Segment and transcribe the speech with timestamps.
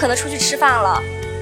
[0.00, 0.98] 可能出去吃饭了，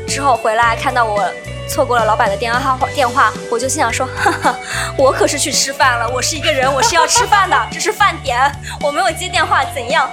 [0.09, 1.25] 之后回来看到我
[1.69, 4.59] 错过了老板的电话号电话，我就心想说，哈哈，
[4.96, 8.36] 我可是去吃饭了，我是一个人，我是要吃饭的，这是饭点，
[8.82, 10.11] 我没有接电话，怎样？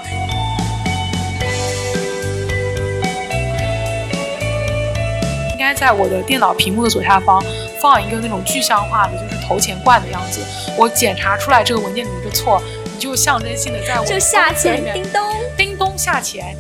[5.53, 7.43] 应该在我的电脑屏幕的左下方
[7.81, 10.39] 放一个那种具象化的，就是投钱罐的样子。
[10.77, 16.55] 我检查出来这个文件里面的错，你就象征性的在我就下钱，叮咚，叮咚下钱。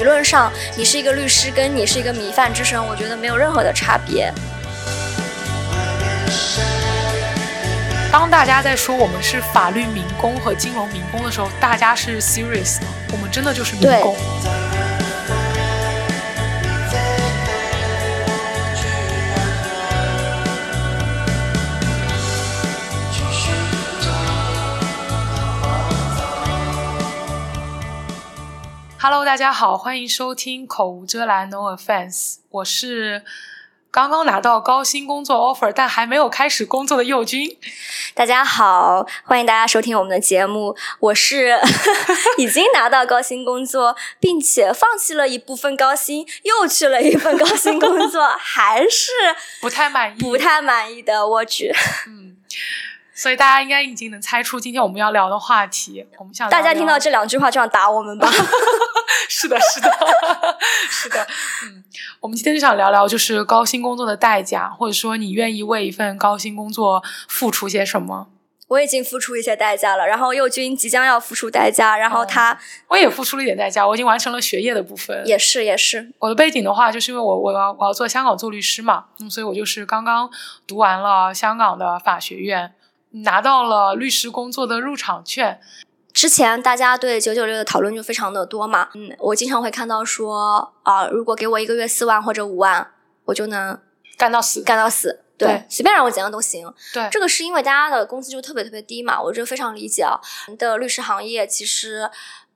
[0.00, 4.32] 理论上，你是一个律师，跟你是一个米饭之神，我觉得没有任何的差别。
[8.10, 14.16] 当大家在说我们是法律民工和金融民工的时候，大家是 serious 的，我们真的就是民工。
[29.02, 33.24] Hello，大家好，欢迎收听口无遮拦，No offense，我是。
[33.90, 37.56] 刚刚拿到高薪工作 offer，但还没有开始工作的佑君。
[38.12, 40.76] 大家好，欢迎大家收听我们的节目。
[40.98, 41.58] 我是
[42.36, 49.10] 已经拿到高薪工作，并且放弃了一部分高薪，又去了一份高薪工作， 还是
[49.62, 51.26] 不太满意，不太满意的。
[51.26, 51.74] 我去，
[52.06, 52.36] 嗯。
[53.12, 56.06] 所以大家应该已经能猜出今天我们要聊的话题。
[56.18, 58.26] 我们想大家听到这两句话就想打我们吧？
[59.32, 59.88] 是的，是的，
[60.90, 61.24] 是的。
[61.64, 61.84] 嗯，
[62.18, 68.26] 我们今天就想聊聊，就是高薪工作的代价，或者说你愿意为一份高薪工作付出些什么？
[68.66, 75.24] 我已经付出一些代价了，然后佑君即将要付出代价，然后他我也付出了一点代价，我已经完成了学业的部分。
[75.24, 76.12] 也是，也是。
[76.18, 80.28] 我的背景的话，就是因为我我要我要做香港做律师嘛，那么所以我就是刚刚
[80.66, 82.74] 读完了香港的法学院。
[83.12, 85.60] 拿到了律师工作的入场券。
[86.20, 92.92] 之前大家对九九六的讨论就非常的多嘛，嗯，我经常会看到说啊，如果给我一个月四万或者五万，
[93.24, 93.80] 我就能
[94.18, 96.70] 干到死，干到死，对，随便让我怎样都行。
[96.92, 100.20] 对，这个是因为大家的工资就特别特别低嘛，我这非常理解啊。
[100.58, 102.10] 的律师行业其实。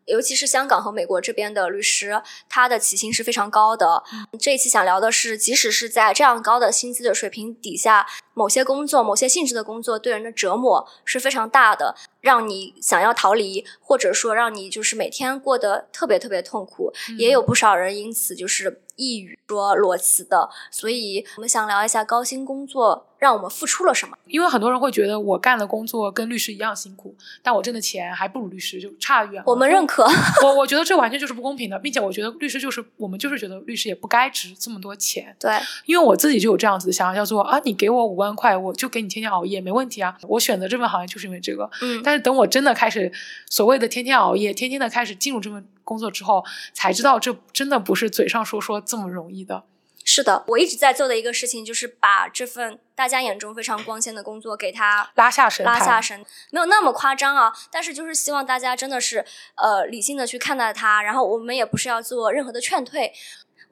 [0.07, 4.03] 尤其是香港和美国这边的律师，他的起薪是非常高的。
[4.39, 16.91] 这一期想聊的是，即使是在这样高的薪资的水平底下，某些工作、某些性质的工作对人的折磨是非常大的，让你想要逃离，或者说让你就是每天过得特别特别痛苦。
[17.19, 20.49] 也有不少人因此就是抑郁、说裸辞的。
[20.71, 23.09] 所以我们想聊一下高薪工作。
[23.17, 24.15] 让我们付出了什么？
[24.27, 29.45] 因为很多人会觉得我干的工作跟律师一样辛苦，但我挣的钱还不如律师，就差远了。
[29.47, 30.07] 我们认可。
[30.45, 35.35] 我我觉得这完全就是不公平的，并且我觉得律师就是我们就是觉得律师也不该值这么多钱。
[35.41, 40.15] 对，因为我自己就有这样子的想法，叫做啊，你给我五万块，我就给你天天熬夜，没问题啊。
[40.29, 41.71] 我选择这份行业就是因为这个。
[41.81, 42.03] 嗯。
[42.05, 43.13] 但是等我真的开始
[43.51, 49.65] 所谓的天天熬夜，天天的开始进入这份工作之后，才知道这真的不是嘴上说说这么容易的。
[50.07, 57.51] 是的，我一直在做的一个事情，就是把这份大家眼中非常光鲜的工作给它拉下神，拉下神，没有那么夸张啊。
[57.73, 59.25] 但是就是希望大家真的是
[59.55, 63.15] 呃理性的去看待它，然后我们也不是要做任何的劝退。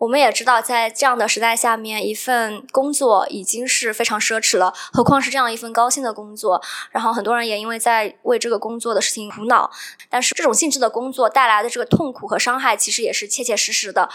[0.03, 6.61] 我们也知道，在这样的时代下面，一份工作已经是非常奢侈了，何况是这样一份高薪的工作。
[6.91, 9.71] 然后很多人也因为在为这个工作的事情苦恼，
[10.11, 14.09] 但是这种性质的工作带来的这个痛苦和伤害，其实也是切切实实的。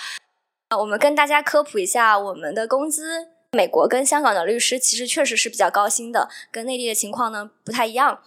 [0.68, 3.30] 啊我们跟大家科普一下我们的工资。
[3.54, 8.20] 美国跟香港的律师其实确实是比较高薪的，跟内地的情况呢不太一样。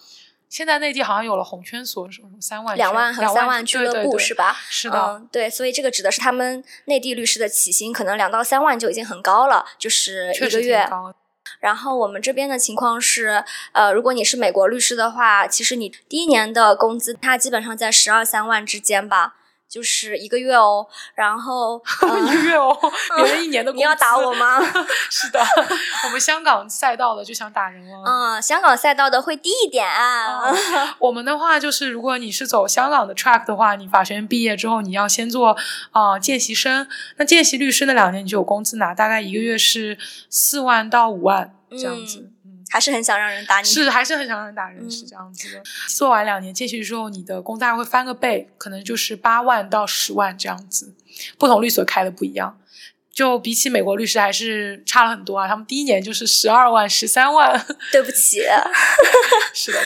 [0.51, 4.57] 现在内地好像有了红圈所，什么三万、两万和三万俱乐部是吧？
[4.69, 10.87] 是的，对，所以这个指的是他们内地律师的起薪可能两到三万就已经很高了，就是一个月。
[11.61, 19.37] 然后我们这边的情况是，呃，如果你是美国律师的话，其实你第一年的工资它基本上在十二三万之间吧。
[19.71, 20.85] 就是一个月哦，
[21.15, 21.81] 然后
[22.27, 22.77] 一个月哦，
[23.17, 23.81] 别人一年的 工资。
[23.81, 24.61] 你要打我吗？
[25.09, 25.41] 是的，
[26.05, 28.03] 我们香港赛道的就想打人了。
[28.05, 30.53] 嗯，香港赛道的会低一点啊。
[30.99, 35.57] 我们的话就是，如果你是走香港的 track 的话，你法学院毕业之后，你要先做
[35.93, 36.89] 啊见习生。
[37.19, 39.97] 那见习律师那两年你就有工资拿，大概一个月是
[40.29, 42.31] 四万到五万这样子。
[42.71, 45.63] 还是很想让人打你，是还是很想让人打人，是这样子的。
[45.89, 50.95] 做完两年见习之后，你的工资还会翻个倍，可能就是八万到十万这样子。
[51.37, 52.59] 不同律所开的不一样，
[53.13, 55.49] 就比起美国律师还是差了很多啊。
[55.49, 57.67] 他们第一年就是十二万、十三万。
[57.91, 58.41] 对不起，
[59.53, 59.81] 是的。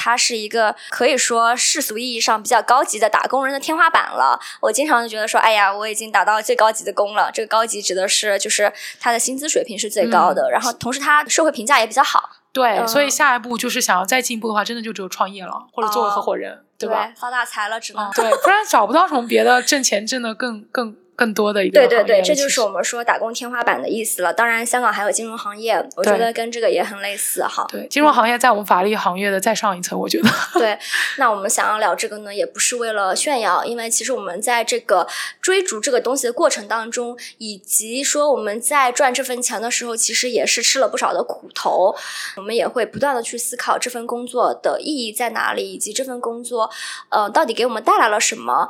[0.00, 4.40] 它是一个可以说世俗意义上比较高级的打工人的天花板了。
[4.62, 7.30] 我经常就觉得说，哎呀，我已经打到最高级的工了。
[7.30, 12.30] 这个高级指的是就是他的薪资水平是最高的，然后同时他社会评价也比较好。
[12.52, 17.12] 对，嗯所以下一步就是想要再进一步的话，真的就只有创业了，或者作为合伙人，对吧？
[17.16, 18.04] 发大财了，只能。
[18.04, 24.32] 嗯，对，不然找不到什么别的挣钱挣的更更更多的一个对对对，这就是我们说打工天花板的意思了。
[24.32, 27.66] 当然，香港还有金融行业，我觉得跟这个也很类似哈。
[27.68, 30.30] 对金融行业在我们法律行业的再上一层，我觉得。
[30.54, 30.78] 对，
[31.18, 35.06] 那我们想要聊这个呢，也不是为了炫耀，因为其实我们在这个
[35.42, 41.94] 追逐这个东西的过程当中，以及说我们在赚这份钱的时候，其实也是吃了不少的苦头。
[42.38, 46.70] 我们也会不断的去思考这份工作的意义在哪里，以及这份工作，
[47.10, 48.66] 呃，到底给我们带来了什么。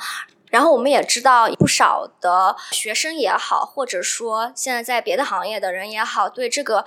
[0.50, 6.84] 然后我们也知道，不少的学生也好，或者说现在在别的行业的人也好，对这个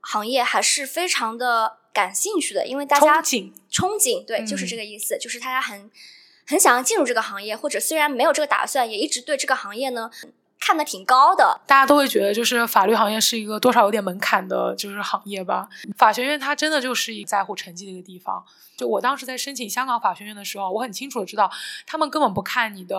[0.00, 5.90] 行业还是非常的感兴趣的，因为大家憧憬憧憬，对，就是嗯这个意思，就是大家很
[6.46, 10.10] 很想要进入这个行业，或者虽然没有这个打算，也一直对这个行业呢
[10.58, 11.60] 看得挺高的。
[11.66, 15.68] 大家都会觉得，就是法律行业是一个多少有点门槛的，就是行业吧。
[15.98, 18.44] 法学院它真的就是一个在乎成绩的一个地方。
[18.82, 21.48] 就我当时在申请香港法学院的时候，我很清楚的知道，
[21.86, 22.98] 他们根本不看你的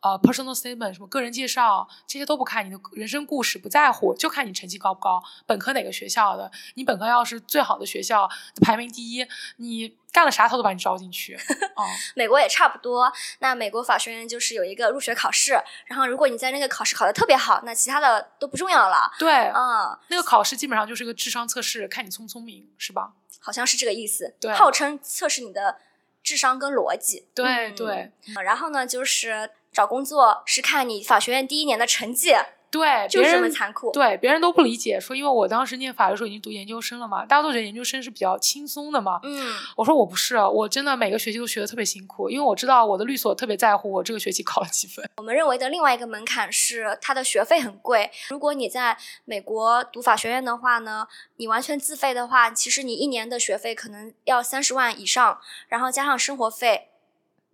[0.00, 6.52] 呃 personal statement，什么个人介绍这些都不看，你的人生故事不在乎，就看你成绩高不高，本科哪个学校的。
[6.74, 8.28] 你本科要是最好的学校，
[8.60, 9.26] 排名第一，
[9.56, 11.34] 你干了啥他都把你招进去。
[11.76, 19.10] 哦，美国也差不多，那美国法学院就是有一个入学考试，然后如果你在那个考试考得特别好，那其他的都不重要了。
[19.18, 23.14] 对，嗯，那个考试基本上就是个智商测试，看你聪不聪明，是吧？
[23.40, 25.78] 好像是这个意思，对号称测试你的
[26.22, 27.26] 智商跟逻辑。
[27.34, 32.32] 对、嗯对嗯然后呢，就是找工作是看你法学院第一年的成绩，
[32.72, 33.92] 对，就是这么残酷。
[33.92, 39.20] 对，别人都不理解，说因为我当时念法的时候已经读研究生了嘛，大家都觉得研究生是比较轻松的嘛。
[39.22, 45.06] 嗯，我说我不是，我真的每个学期都学的特别辛苦，因为我知道我的律所特别在乎我这个学期考了几分。
[45.18, 48.10] 我们认为的另外一个门槛是它的学费很贵。
[48.30, 48.96] 如果你在
[49.26, 56.88] 美国读法学院的话呢，你完全自费的话，其实你一年的学费可能要三十万以上，然后加上生活费。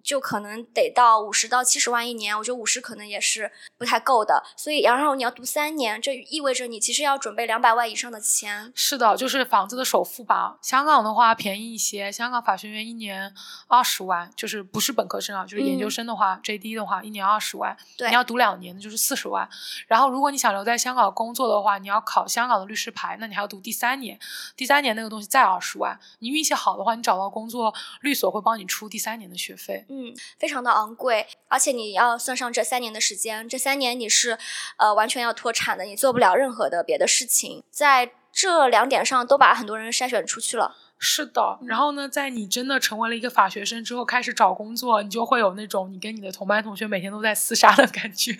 [0.08, 8.72] 就可能得到五十到七十万一年，我觉得五十可能也是不太够的，所以然后你要读三年，这意味着你其实要准备两百万以上的钱。
[8.74, 10.56] 是的，就是房子的首付吧。
[10.62, 13.34] 香港的话便宜一些，香港法学院一年
[13.66, 19.46] 二十万，就是不是本科生啊，就是研究嗯生的话、j d 的话一年二十万，对你要读两年的就是四十万。
[19.86, 24.18] 然后如果你想留在香港工作的话，你要考香港的律师牌，那你还要读第三年，
[24.56, 26.00] 第三年那个东西再二十万。
[26.20, 29.84] 你运气好的话，你找到工作，律所会帮你出第三年的学费。
[29.88, 34.38] 嗯，嗯非常的昂贵，而且你要算上这三年的时间，这三年你是
[34.76, 40.76] 呃完全要脱产的，你做不了任何的别的事情，在这两点上都把很多人筛选出去了。
[40.98, 48.32] 是的，然后呢，在你真的成为了一个法学生之后，开始找工作，你就会有那种你跟你的同班同学每天都在厮杀的感觉。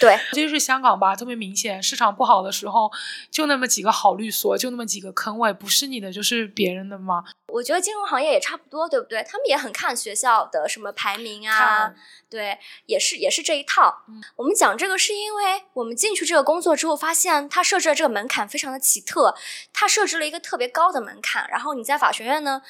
[0.00, 2.90] 对， 这就是香港吧，特别明显，市场不好的时候，
[3.30, 7.24] 就那么几个好律所，就那么几个坑位，不是你的就是别人的嘛。
[7.48, 9.22] 我觉得金融行业也差不多，对不对？
[9.22, 11.92] 他们也很看学校的什么排名啊，
[12.28, 14.02] 对，也是也是这一套。
[14.08, 19.36] 嗯我们讲这个是因为我们进去这个工作之后，发现它设置的这个门槛非常的奇特，
[19.72, 22.60] 它设置了一个特别高的门槛，然后你在法学院呢，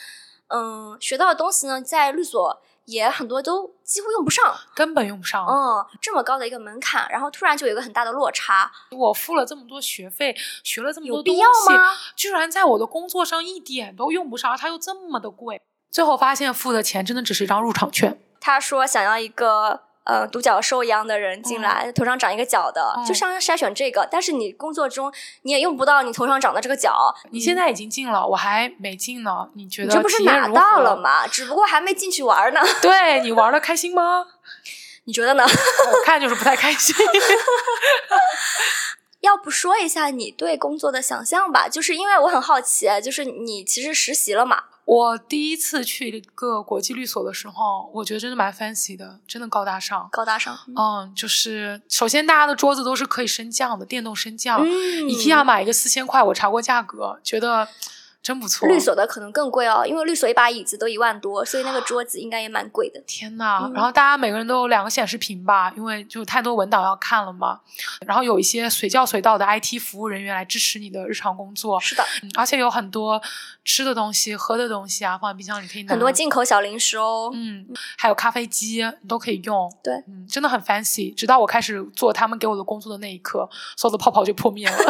[0.48, 4.54] 嗯，学到的东西呢，在律所也很多都几乎用不上。
[4.74, 5.44] 根本用不上。
[5.46, 11.92] 嗯，这么高的一个门槛，然后突然就有一个很大的落差，我付了这么多学费，学了这么多东西，有必要吗？
[12.14, 15.60] 居然在我的工作上一点都用不上，它又这么的贵。
[15.90, 18.20] 最后发现付的钱真的只是一张入场券。
[18.40, 24.06] 他说想要一个呃独角兽一样的人进来，头上长一个角的，嗯就像筛选这个。
[24.10, 29.48] 但是你工作中你也用不到你头上长的这个角，你现在已经进了，我还没进呢。
[29.54, 30.96] 你觉得你这不是拿到了何？
[30.96, 31.26] 吗？
[31.26, 32.60] 只不过还没进去玩呢。
[32.80, 34.26] 对你玩的开心吗？
[35.06, 35.44] 你觉得呢？
[35.44, 36.94] 我看就是不太开心。
[39.20, 41.66] 要不说一下你对工作的想象吧？
[41.68, 44.64] 就是因为我很好奇，就是你其实实习了嘛？
[44.84, 50.08] 我第一次去一个国际律所的时候，我觉得真的蛮 fancy 的，真的高大上。
[50.12, 54.60] 高大上，嗯，就是首先大家的桌子都是可以升降的，电动升降。
[54.60, 54.68] 嗯
[55.08, 57.66] IKEA 买一个四千块，我查过价格，觉得
[58.24, 58.66] 真不错。
[58.66, 62.98] 律所的可能更贵哦，因为律所一把椅子都一万多，所以那个桌子应该也蛮贵的。
[63.06, 67.60] 天呐，嗯然后大家每个人都有两个显示屏吧，因为就太多文档要看了嘛。
[68.06, 73.20] 然后有一些随叫随到的 IT 服务人员来支持你的日常工作，是的，嗯而且有很多
[73.62, 75.90] 吃的东西、喝的东西啊，放在冰箱里可以拿。
[75.90, 77.30] 很多进口小零食哦。
[77.34, 77.66] 嗯，
[77.98, 79.70] 还有咖啡机你都可以用。
[79.82, 81.12] 对嗯，真的很 fancy。
[81.12, 84.76] 直到我开始做他们给我的工作的那一刻，所有的泡泡就破灭了。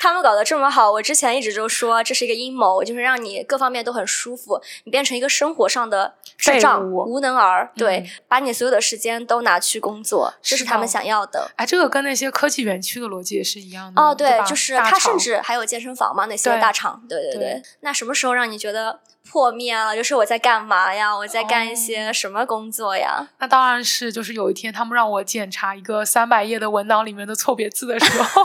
[0.00, 11.50] 他们搞得这么好，我之前一直就说这是一个阴谋，就是让你各方面都很舒服，你变成一个生活上的智障、无能儿，对，把你所有的时间都拿去工作，这是他们想要的。
[11.56, 14.00] 哎，这个跟那些科技园区的逻辑也是一样的。
[14.00, 17.62] 哦，对，就是他甚至还有健身房嘛，那些大厂，对对对。
[17.80, 19.00] 那什么时候让你觉得？
[19.30, 21.14] 破灭了，就是我在干嘛呀？
[21.14, 23.28] 我在干一些什么工作呀？
[23.38, 28.42] 那当然是，就是有一天他们让我检查一个三百页的文档里面的错别字的时候，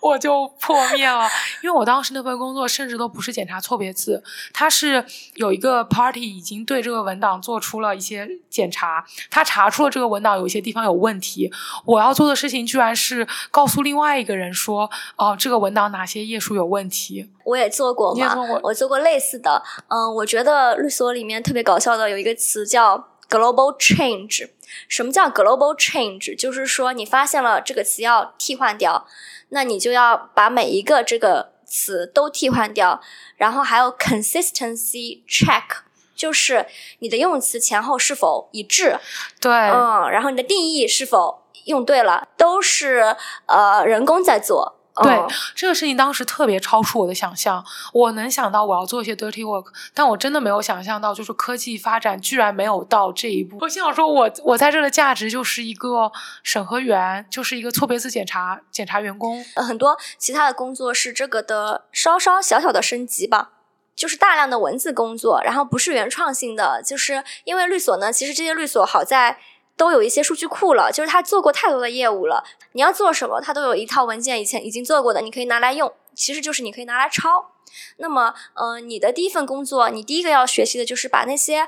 [0.02, 1.28] 我就破灭了。
[1.62, 5.04] 因为我当时那份工作甚至都不是检查错别字，他是
[5.34, 11.52] 有一个 party 已经对这个文档做出了一些检查，他查出了这个文档有一些地方有问题。
[11.84, 17.30] 我要做的事情居然是告诉另外一个人说，哦，这个文档哪些页数有问题。
[17.44, 19.62] 我也做过嘛，我做过类似的。
[19.94, 24.48] 嗯，我觉得律所里面特别搞笑的有一个词叫 global change。
[24.88, 26.34] 什么叫 global change？
[26.34, 29.06] 就是说你发现了这个词要替换掉，
[29.50, 33.02] 那你就要把每一个这个词都替换掉。
[33.36, 35.82] 然后还有 consistency check，
[36.16, 36.66] 就是
[37.00, 38.98] 你的用词前后是否一致。
[39.42, 44.78] 对，嗯，然后你的定义是否用对了，都是呃人工在做。
[45.02, 45.18] 对
[45.54, 47.64] 这个事情，当时特别超出我的想象。
[47.94, 53.56] 我能想到我要做一些 dirty work，但我真的没有想象到，就是科技发展居然没有到这一步。
[53.60, 59.42] 我心想说，我我在这的价值就是一个审核员，就是一个错别字检查检查员工。
[59.56, 63.52] 很多其他的工作是这个的稍稍小小的升级吧，
[63.96, 66.82] 就是大量的文字工作，然后不是原创性的。
[66.84, 69.38] 就是因为律所呢，其实这些律所好在。
[69.76, 72.44] 都有一些数据库了，就是他做过太多的业务了。
[72.72, 75.92] 你要做什么，他都有一套文件，以前已经做过的，你可以拿来用。
[76.14, 77.52] 其实就是你可以拿来抄。
[77.96, 81.66] 那么，嗯，你的第一份工作，你第一个要学习的就是把那些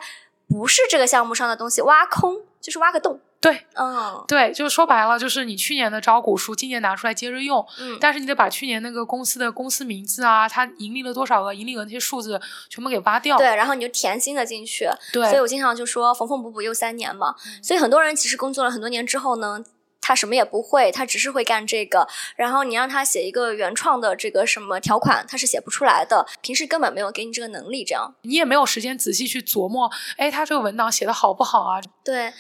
[0.49, 3.20] 不是这个项目上的东西挖空，就是挖个洞。
[3.44, 19.62] 对，嗯，对，就是说白了，就是你去年的招股书，今年拿出来接着用，嗯，但是你得把去年那个公司的公司名字啊，它盈利了多少个，盈利额那些数字全部给挖掉，对，然后你就填新的进去，对，所以我经常就说缝缝补补又三年嘛，所以很多人其实工作了很多年之后呢，
[20.00, 28.14] 他什么也不会，他只是会干这个，然后你让他写一个原创的这个什么条款，他是写不出来的，平时根本没有给你这个能力，这样。
[28.22, 31.80] 你也没有时间仔细去琢磨，哎，他这个文档写的好不好啊？
[32.02, 32.32] 对。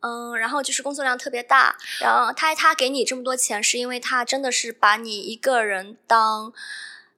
[0.00, 6.52] 嗯，然后就是工作量特别大，然后他他给你这么多钱，是因为他真的是把你一个人当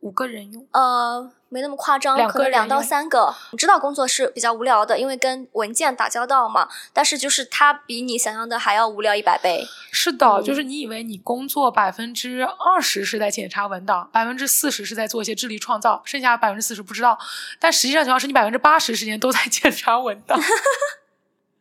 [0.01, 3.35] 五个人用，呃，没那么夸张，可能两到三个。
[3.53, 6.71] 你知道工作是比较无聊的，因为跟文件打交道嘛。
[6.95, 9.63] 但是就是他比你想象的还要无聊一百倍。
[9.93, 17.19] 是的，就是你以为你工作百分之二十是在检查文档，百分之四十是在做一些智力创造，剩下百分之四十不知道。
[17.59, 20.41] 但实际上情况是你百分之八十时间都在 检查文档。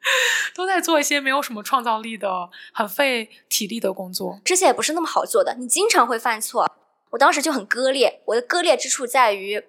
[0.56, 4.40] 都在做一些没有什么创造力的、很费体力的工作。
[4.44, 6.70] 这些也不是那么好做的，你经常会犯错。
[7.12, 9.64] 我当时就很割裂，我的割裂之处在于，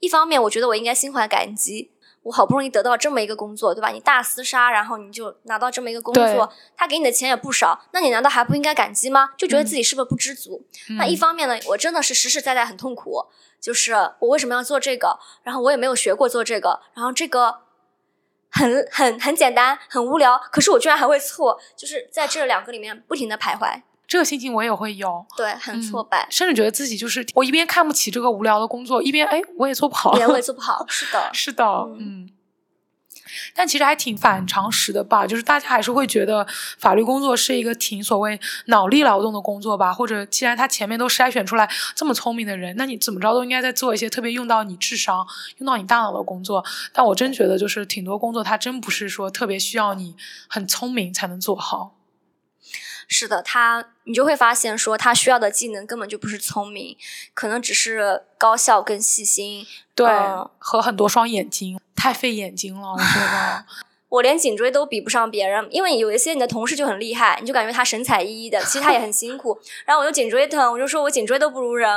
[0.00, 1.92] 一方面我觉得我应该心怀感激，
[2.24, 3.90] 我好不容易得到这么一个工作，对吧？
[3.90, 9.30] 你大厮杀，然后你就拿到这么一个工作，他给你的钱也不少，那你难道还不应该感激吗？
[9.36, 10.66] 就觉得自己是不是不知足？
[10.98, 13.24] 那一方面呢，我真的是实实在在很痛苦，
[13.60, 15.18] 就是我为什么要做这个？
[15.44, 17.63] 然后我也没有学过做这个，然后这个。
[18.54, 23.82] 很很很简单，很无聊，可是我居然还会错，就是在这两个里面不停的徘徊。
[24.06, 31.64] 这个心情我也会有，对，很挫败，甚至觉得自己就是我一边看不起这个无聊的工作，一边哎我也做不好，我也做不好，是的， 是的，
[31.98, 32.28] 嗯。
[33.54, 36.46] 但其实还挺反常识的吧，就是大家还是会觉得
[36.78, 45.26] 法律工作是一个挺所谓脑力劳动的工作吧，或者既然他前面都筛选出来这么聪明的人，那你怎么着都应该在做一些特别用到你智商、
[45.58, 46.64] 用到你大脑的工作。
[46.92, 50.14] 但我真觉得，就是挺多工作它真不是说特别需要你
[50.48, 51.94] 很聪明才能做好。
[53.08, 56.96] 是的，他你就会发现说他需要的技能根本就不是聪明，
[57.32, 60.06] 可能只是高效跟细心，对，
[60.58, 61.80] 和很多双眼睛。
[61.94, 63.64] 太费眼睛了，我觉得。
[64.14, 69.58] 我连颈椎都比不上别人，因为有一些你的同事就很厉害，你就感觉他神采奕奕的，其实他也很辛苦。
[69.84, 71.90] 然后我就颈椎疼，我就说我颈椎都不如人。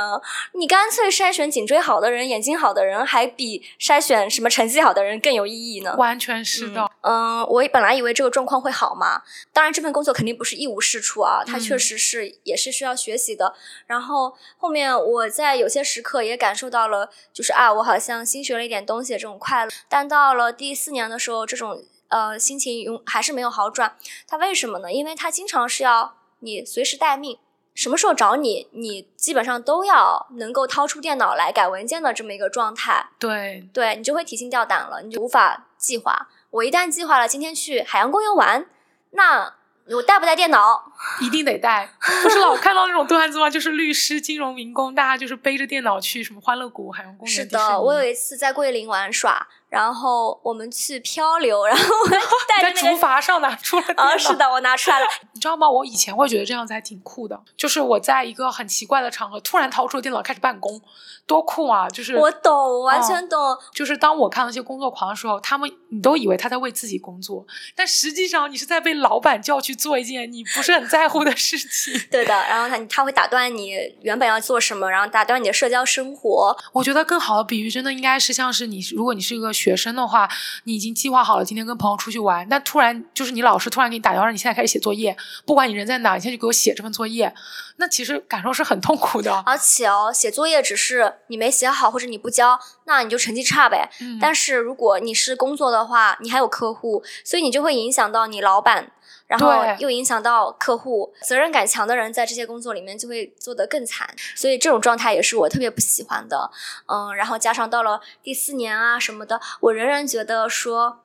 [0.54, 5.94] 你干脆筛选颈椎好的人、眼睛好的人，还比筛选什么成绩好的人更有意义呢？
[5.96, 6.90] 完全是的。
[7.02, 9.22] 嗯，我本来以为这个状况会好嘛，
[9.52, 13.54] 当然这份工作肯定不是一无是处啊，它确实是也是需要学习的。
[13.86, 19.70] 然后后面我在有些时刻也感受到了，就是啊，我好像新学了一点东西这种快乐。
[19.88, 21.84] 但到了第四年的时候，这种。
[22.08, 23.96] 呃，心情永还是没有好转，
[24.26, 24.92] 他为什么呢？
[24.92, 27.38] 因为他经常是要你随时待命，
[27.74, 33.10] 什么时候找你，你基本上都要能够掏出电脑来改文件的这么一个状态。
[33.18, 36.28] 对，对你就会提心吊胆了，你就无法计划。
[36.50, 38.66] 我一旦计划了今天去海洋公园玩，
[39.10, 39.54] 那
[39.90, 40.92] 我带不带电脑？
[41.20, 41.90] 一定得带。
[42.22, 43.50] 不是老看到那种段子吗？
[43.50, 47.34] 就是律师、金融民工，大家就是背着电脑去什么欢乐谷、海洋公园。
[47.34, 49.46] 是的，我有一次在桂林玩耍。
[49.68, 52.08] 然后我们去漂流，然后我
[52.48, 55.06] 带在竹筏上拿出来啊，是的，我拿出来了。
[55.34, 55.68] 你知道吗？
[55.68, 60.80] 我以前会觉得这样子还挺酷的，就是我在一个很奇怪的场合突然掏出了电脑开始办公，
[61.26, 61.86] 多酷啊！
[61.90, 63.38] 就是我懂，完全懂。
[63.74, 67.46] 就是当我看到一些工作狂的时候，他们你都以为他在为自己工作，
[67.76, 71.92] 但实际上你是在被老板叫去做一件你不是很在乎的事情。
[72.10, 76.56] 对的，然后他他会打断你原本要做什么，然后打断你的社交生活。
[76.72, 79.52] 我觉得更好的比喻真的应该是像是你，如果你是一个。
[79.58, 80.28] 学生的话，
[80.64, 87.34] 你已经计划好了今天跟朋友出去玩，但突然就是你老师突然给你打电话，让你现在开始写作业，不管你人在哪，你现在就给我写这份作业，
[87.76, 89.42] 那其实感受是很痛苦的。
[89.44, 93.90] 而且哦，写作业只是你没写好或者你不交，那你就成绩差呗。
[94.20, 98.92] 但是如果你是工作的话，你还有客户，所以你就会影响到你老板。
[99.28, 106.50] 然后又影响到客户，责任感强的人在这些工作里面就会做得更惨，所以这种状态也是我特别不喜欢的。
[106.86, 111.00] 嗯，然后加上到了第四年啊什么的，我仍然觉得说，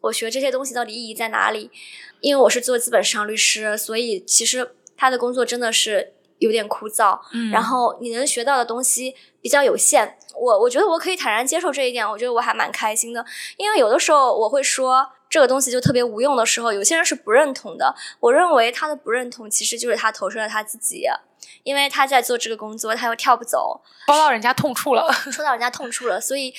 [0.00, 1.70] 我学这些东西到底意义在哪里？
[2.20, 7.20] 因为我是做资本市场律师，所以其实他的工作真的是有点枯燥。
[7.34, 10.16] 嗯，然后你能学到的东西比较有限。
[10.34, 13.22] 我我觉得我可以坦然接受这一点，我觉得我还蛮开心的。
[13.58, 15.12] 因为有的时候我会说。
[15.36, 17.94] 这个东西就特别无用的时候，有些人是不认同的。
[18.20, 21.04] 我认为他的不认同其实就是他投射了他自己，
[21.62, 26.18] 因为他在做这个工作，他又跳不走，说到人家痛处了，说到人家痛处了。
[26.18, 26.54] 所以，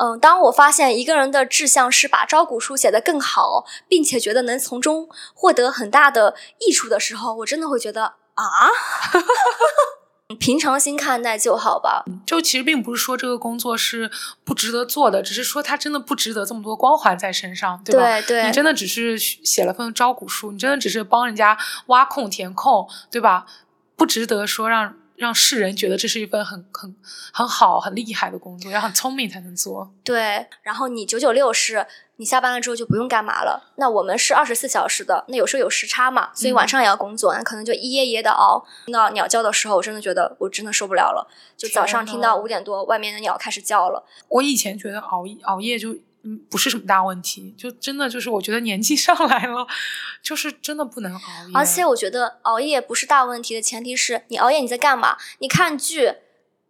[0.00, 8.70] 嗯，当我发现一个人的志向是把招股书写得更好，并且觉得能从中获得很大的益处的时候，我真的会觉得啊。
[10.38, 12.04] 平常心看待就好吧。
[12.26, 14.10] 就其实并不是说这个工作是
[14.44, 18.20] 不值得做的，只是说它真的不值得这么多光环在身上，对吧？
[18.22, 23.46] 对对，你真的只是写了份招股书，你真的只是帮人家挖空填空，对吧？
[23.96, 24.94] 不值得说让。
[25.16, 26.94] 让世人觉得这是一份很很
[27.32, 29.92] 很好、很厉害的工作，要很聪明才能做。
[30.02, 33.72] 对，然后你九九六是，你下班了之后就不用干嘛了。
[33.76, 38.64] 那我们是二十四小时的，那有时候有时差嘛，所以晚上也要工作，那可能就一夜一夜的熬。
[38.86, 41.28] 听到鸟叫的时候，我真的觉得我真的受不了了。
[41.56, 44.04] 就早上听到五点多，外面的鸟开始叫了。
[44.28, 45.96] 我以前觉得熬熬夜就。
[46.24, 49.66] 嗯，不是什么大问题，就真的就是我觉得年纪上来了，
[50.22, 51.52] 就是真的不能熬夜。
[51.54, 55.18] 而且我觉得熬夜不是大问题的前提是你熬夜你在干嘛？
[55.40, 56.14] 你看剧、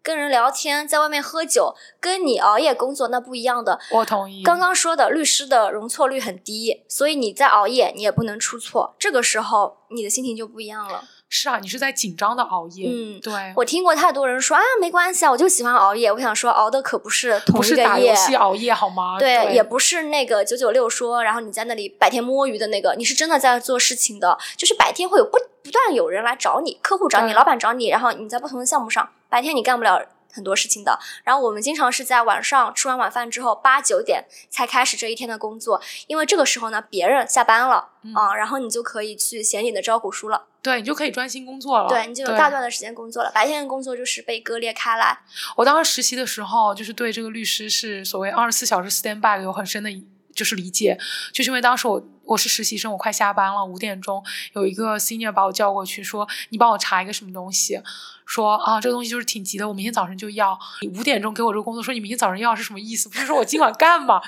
[0.05, 3.81] 跟人聊天、在外面喝酒，跟你熬夜工作那不一样的。
[3.91, 4.43] 我同意。
[4.43, 11.05] 刚刚说的律师的容错率很低，所以你在熬夜你也不能出错，这个时候你的心情就不一样了。
[11.31, 12.87] 是啊，你是在紧张的熬夜。
[12.87, 13.33] 嗯，对。
[13.57, 16.13] 我听过太多人说啊，没关系啊，我就喜欢熬夜。
[16.13, 17.83] 我想说，熬的可不是同一个夜。
[17.83, 19.19] 不是打游戏熬夜好吗？
[19.19, 24.39] 对，也不是那个九九六说，然后你在那里白天摸鱼的那个，你是真的在做事情的。
[24.59, 30.01] 就是白天会有不不断有人来找你，客户找你，老板找你，然后你在不同的项目上，白天你干不了。
[30.33, 40.47] 很多事情的，然后我们经常是在晚上吃完晚饭之后八九点才开始这一天的工作，因为这个时候呢，别人下班了啊，然后你就可以去写你的招股书了。
[40.61, 41.89] 对，你就可以专心工作了。
[41.89, 43.31] 对，你就有大段的时间工作了。
[43.33, 45.17] 白天的工作就是被割裂开来。
[45.57, 49.91] 我当时实习的时候，就是对这个律师是所谓二十四小时 stand by 有很深的。
[50.35, 50.99] 就是理解，
[51.33, 54.23] 就是因为当时我我是实习生，我快下班了，五点钟
[54.55, 57.81] 有一个 senior 把我叫过去，说你帮我查一个什么东西，
[58.27, 60.59] 说啊这个东西就是挺急的，我明天早上就要。
[60.81, 63.09] 你五点钟给我这个工作，说你明天早上要是什么意思？
[63.09, 64.21] 不是说我今晚干吗？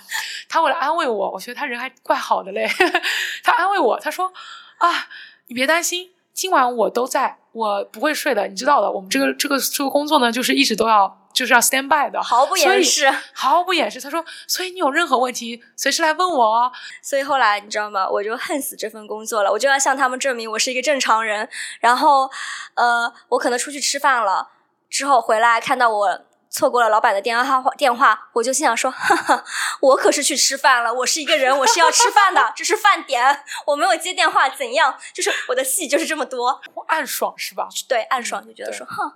[0.49, 2.69] 他为了安慰我，我觉得他人还怪好的嘞。
[3.43, 4.33] 他安慰我，他说
[4.79, 5.09] 啊
[5.49, 8.91] 你别担心，今晚我都在，我不会睡的，你知道的。
[8.91, 11.23] 我们这个这个这个工作呢，就是一直都要。
[11.37, 14.01] 就是要 stand by 的，毫不掩饰，毫不掩饰。
[14.01, 16.73] 他说：“所以你有任何问题，随时来问我哦。”
[17.05, 18.09] 所以后来你知道吗？
[18.09, 19.53] 我就恨死这份工作了。
[19.53, 21.47] 我就要向他们证明我是一个正常人。
[21.79, 22.31] 然后，
[22.73, 24.49] 呃，我可能出去吃饭了，
[24.89, 26.21] 之后回来看到我
[26.57, 29.45] 错过了老板的电话电话，我就心想说：“哈哈，
[29.81, 34.97] 我可是去吃饭了，我是一个人，我是要吃饭的， 这是饭点，我没有接电话，怎样？
[35.13, 37.69] 就是我的戏就是这么多，暗爽是吧？
[37.87, 39.13] 对，暗爽就觉得说，哼。”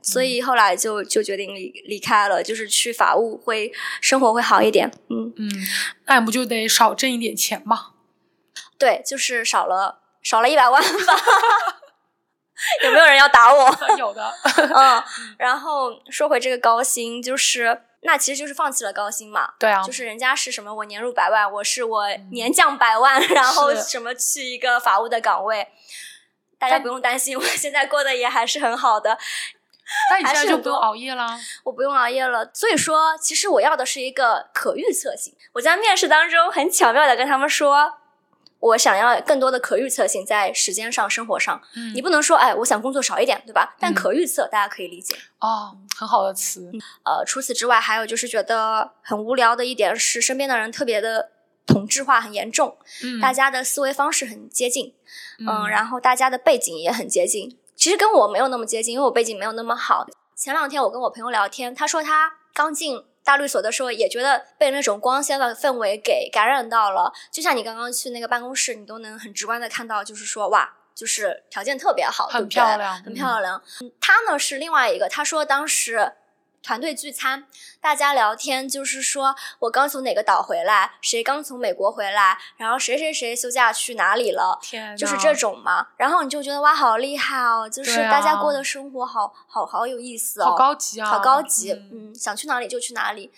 [0.00, 4.92] 所以后来就就决定离离开了，就是去法务会生活会好一点。
[5.08, 5.50] 嗯嗯，
[6.04, 7.92] 那不就得少挣一点钱吗？
[8.78, 11.16] 对，就是少了少了一百万吧。
[12.84, 13.76] 有没有人要打我？
[13.98, 14.32] 有的。
[14.74, 15.02] 嗯，
[15.38, 19.52] 然后说回这个高薪，就是那其实就是放弃了高薪嘛。
[19.58, 19.82] 对啊。
[19.82, 25.68] 就是人家是什么我年入百万，我是我年降百万，然后什么去一个法务的岗位，
[26.58, 29.18] 大家不用担心，我现在过得也还是很好的。
[30.10, 31.38] 那你现在就不用熬夜了？
[31.62, 35.34] 我不用熬夜了，所以说，其实我要的是一个可预测性。
[35.52, 37.98] 我在面试当中很巧妙的跟他们说，
[38.64, 41.60] 我想要更多的可预测性在时间上、生活上。
[41.76, 43.76] 嗯你不能说，哎，我想工作少一点，对吧？
[43.78, 45.14] 但嗯可预测，大家可以理解。
[45.38, 46.70] 哦，很好的词。
[47.04, 51.30] 呃，除此之外，还有就是觉得很无聊的一点是，身边的人特别的
[51.66, 54.94] 同质化很严重，嗯，大家的思维方式很接近，
[55.40, 57.58] 嗯，嗯然后大家的背景也很接近。
[57.76, 60.06] 其实跟我没有那么接近，因为我背景没有那么好。
[60.34, 67.12] 前两天我跟我朋友聊天，他说他刚进大律所的时候，也觉得被那种光鲜的氛围给感染到了。
[67.30, 73.62] 就像你刚刚去那个办公室，你都能很直观的看到，就是说哇，就是条件特别好，很漂亮很嗯漂亮。
[73.80, 76.12] 嗯他呢是另外一个，他说当时。
[76.64, 77.46] 团队聚餐，
[77.78, 85.34] 大家聊天，就是说我刚从哪个岛回来，谁刚从美国回来，然后谁谁谁休假去哪里了，天，就是这。
[85.34, 85.88] 种嘛。
[85.96, 91.10] 然后你就觉得哇，好厉害哦，就是大家过的生活好好好有意思哦，好高级啊！
[91.10, 93.30] 好高级，嗯嗯，想去哪里就去哪里。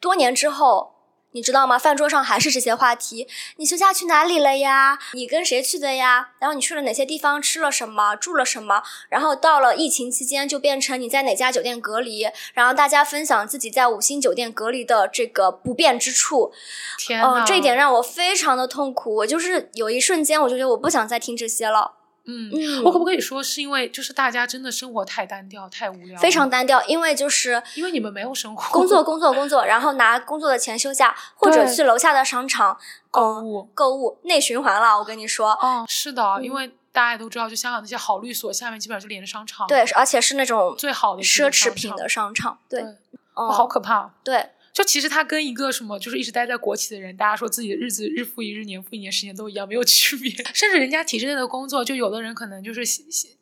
[0.00, 0.92] 多年之后。
[1.34, 1.76] 你知道吗？
[1.76, 3.26] 饭桌上还是这些话题。
[3.56, 4.96] 你休假去哪里了呀？
[5.14, 6.28] 你跟谁去的呀？
[6.38, 7.42] 然后你去了哪些地方？
[7.42, 8.14] 吃了什么？
[8.14, 8.84] 住了什么？
[9.08, 16.52] 然后到了疫情期间，就变成你在哪家酒店隔离，然后大家分享自己在五星酒店隔离的这个不便之处。
[16.54, 16.58] 嗯、
[16.98, 19.16] 天呐，这一点让我非常的痛苦。
[19.16, 21.94] 我就是有一瞬间，我就觉得我不想再听这些了。
[22.26, 32.78] 嗯，嗯，我可不可以说是因为就是大家真的生活太单调、太无聊，非常单调，因为就是因为你们没有生活，工作、工作、工作，然后拿工作的钱休假，或者去楼下的商场
[33.10, 33.68] 购嗯物。
[33.74, 34.98] 购物，内循环了。
[34.98, 42.88] 我跟你说，哦，是的，嗯因为大家也都知道，就香港那些好律所下面基本上就连着商场，对，，而且是那种最好的奢侈品的商场，对，对，
[43.34, 44.10] 嗯，哇好可怕。
[44.22, 50.32] 对，就其实他跟一个什么，就是一直待在国企的人，大家说自己的日子日复一日、年复一年，时间都一样，没有区别。
[50.52, 52.82] 甚至人家体制内的工作，就有的人可能就是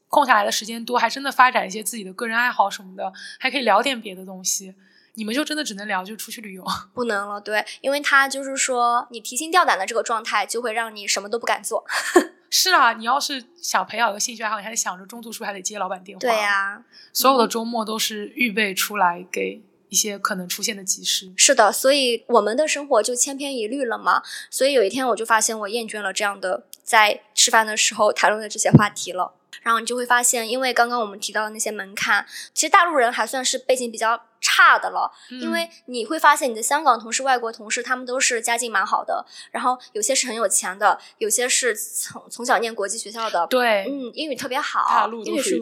[0.09, 4.75] 空下来的时间多，还真的发展一些自己的个人爱好什么的，还可以聊点别的东西。
[5.15, 6.63] 你们就真的只能聊，就出去旅游。
[6.93, 11.83] 不能了，对，因为他就是说，你提心吊胆的这个状态，就会让你什么都不敢做。
[12.51, 16.21] 是啊，你要是想培养一个兴趣爱好，你还得想着中途是不是还得接老板电话。
[16.21, 21.31] 对呀、所有的周末都是预备出来给一些可能出现的急事。
[21.37, 24.23] 是的，所以我们的生活就千篇一律了嘛。
[24.51, 29.35] 所以有一天我就发现我厌倦了这样的在吃饭的时候谈论的这些话题了。
[29.61, 35.13] 然后你就会发现，因为刚刚我们提到的那些门槛，其实大陆人还算是背景比较差的了。
[35.41, 45.61] 因为你会发现你的香港同事、外国同事，他们都是家境蛮好的，然后有些是很有钱的，有些是从从小念国际学校的，对，嗯，英语特别大好，陆都英语是语，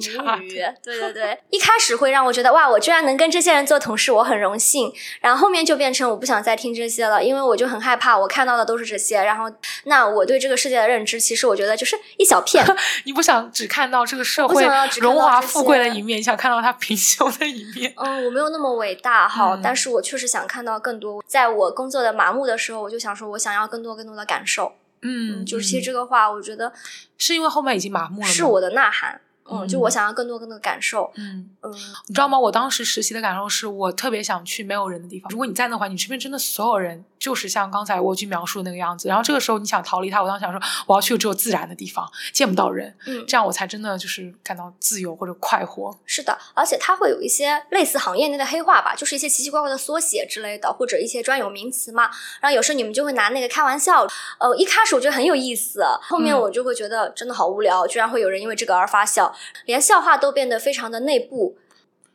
[0.83, 1.38] 对对对。
[1.50, 4.92] 一开始会让我觉得哇，我居然能跟这些人做同事，我很荣幸。
[5.20, 9.22] 然后后面就变成我不想再听这些了，因为我就很害怕，我看到的都是这些。
[9.22, 9.50] 然后
[9.85, 12.64] 那我对这个世界的认知，其实我觉得就是一小片。
[13.05, 14.66] 你不想只看到这个社会
[15.00, 17.92] 荣华富贵的一面，你想看到他贫穷的一面。
[17.96, 21.22] 嗯，我没有那么伟大哈，嗯但是我确实想看到更多。
[21.26, 24.72] 在我工作的麻木的时候，我就想说，我想要更多更多的感受。
[25.02, 26.72] 嗯，就是其实这个个话，我觉得
[27.16, 29.20] 是因为后面已经麻木了，是我的呐喊。
[29.50, 31.10] 嗯，就嗯我想要更多更多的感受。
[31.16, 31.72] 嗯，嗯，
[32.06, 32.38] 你知道吗？
[32.38, 35.30] 我当时实习的感受是我特别想去没有人的地方。
[35.30, 45.96] 如果你在那话，你，身边真的所有人就是像刚才蜗居描述的那个样子，然后这个时候你想逃离他，我当时想说我要去只有自然的地方，见不到人，嗯这样我才真的就是感到自由或者快活。
[46.06, 52.10] 是的，而且它会有一些类似行业内的黑话吧，就是一些奇奇怪怪的缩写之类的，或者一些专有名词嘛。
[52.40, 54.06] 然后有时候你们就会拿那个开玩笑。
[54.38, 59.32] 呃，一开始我觉得很有意思，后面嗯我就会觉得真的好无聊，居然会有人因为这个而发笑，
[59.64, 61.57] 连笑话都变得非常的内部，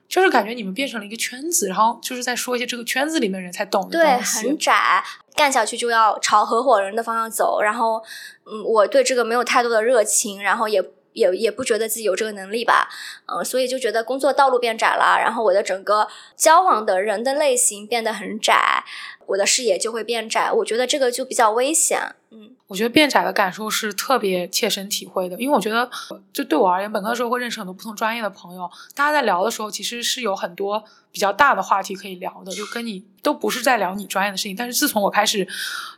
[0.08, 4.18] 就是感觉你们变成了一个圈子，然后就是在说一些这个圈子里面人才懂的对。
[4.22, 5.04] 很窄。
[5.36, 8.02] 干下去就要朝合伙人的方向走，然后，
[8.46, 12.88] 嗯，我对这个没有太多的热情，然后也也也不觉得自己有这个能力吧，
[13.26, 16.08] 嗯、所以就觉得工作道路变窄了，然后我的整个
[16.38, 18.86] 交往的人的类型变得很窄，
[19.26, 25.88] 我的视野就会变窄，我觉得这个就比较危险，嗯我觉得变窄的感受是特别切身体会的，因为我觉得，
[26.34, 34.56] 就对我而言，本科的时候会认识很多不同专业的朋友，大家在聊的时候，其实是有很多比较大的话题可以聊的，就跟你都不是在聊你专业的事情。
[34.56, 35.48] 但是自从我开始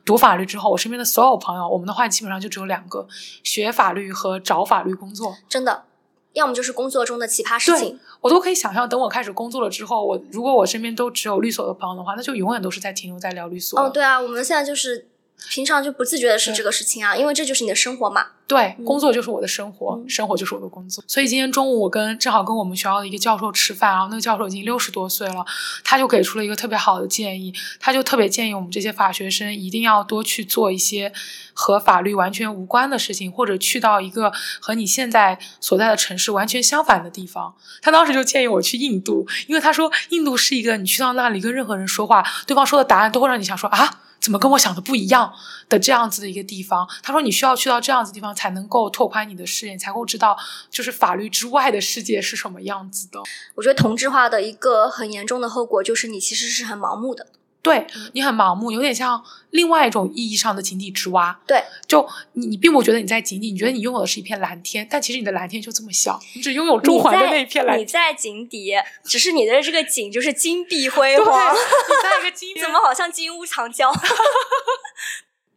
[0.04, 3.08] 读法律之后，我身边的所有朋友，我们的话题基本上就只有两个：
[3.44, 5.38] 学法律和找法律工作。
[5.48, 5.86] 真的，
[6.34, 13.80] 要么就是工作中的奇葩事对情，我都可以想象，等我开始工作了之后，我如果我身边都只有律所的朋友的话，那就永远都是在停留在聊律所。
[13.80, 15.08] 哦，对啊，我们现在就是
[15.50, 21.04] 平常就不自觉的是这个事情啊，因为这就是你的生活嘛，对，嗯工作就是我的生活，嗯生活就是我的工作。
[21.08, 25.46] 所以今天中午我跟正好跟我们学校的一个教授吃饭，然后那个教授已经六十多岁了，
[25.84, 31.14] 他就给出了一个特别好的建议，他就特别建议我们这些法学生一定要多去做一些
[31.54, 37.54] 和法律完全无关的事情，或者去到一个和你现在所在的城市完全相反的地方。
[37.82, 44.02] 他当时就建议我去印度，因为他说印度是一个你去到那里跟任何人说话，对方说的答案都会让你想说啊。
[44.20, 45.34] 怎么跟我想的不一样
[45.70, 46.88] 的这样子的一个地方。
[47.02, 50.38] 他说你需要去到这样子地方才能够拓宽你的视野，才够知道
[50.70, 53.20] 就是法律之外的世界是什么样子的。
[53.56, 57.28] 我觉得同质化的一个很严重的后果就是你其实是很盲目的。
[57.68, 61.40] 对你很盲目，有点像另外一种意义上的井底之蛙。
[61.46, 67.80] 对，就你你并不觉得你在井底，你觉得你拥有的是一片蓝天，但其实你的蓝天就这么小，你只拥有中环的那一片蓝。
[67.80, 71.54] 你在井底，只是你的这个井就是金碧辉煌。
[71.54, 73.92] 你在一个金， 怎么好像金屋藏娇？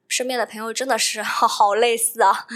[0.08, 2.46] 身边的朋友真的是好好类似啊，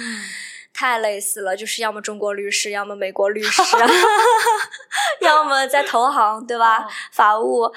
[0.75, 3.63] 太类似了，就是要么中国律师，要么美国律师，
[5.23, 6.87] 要么在投行，对吧？
[7.13, 7.73] 法务。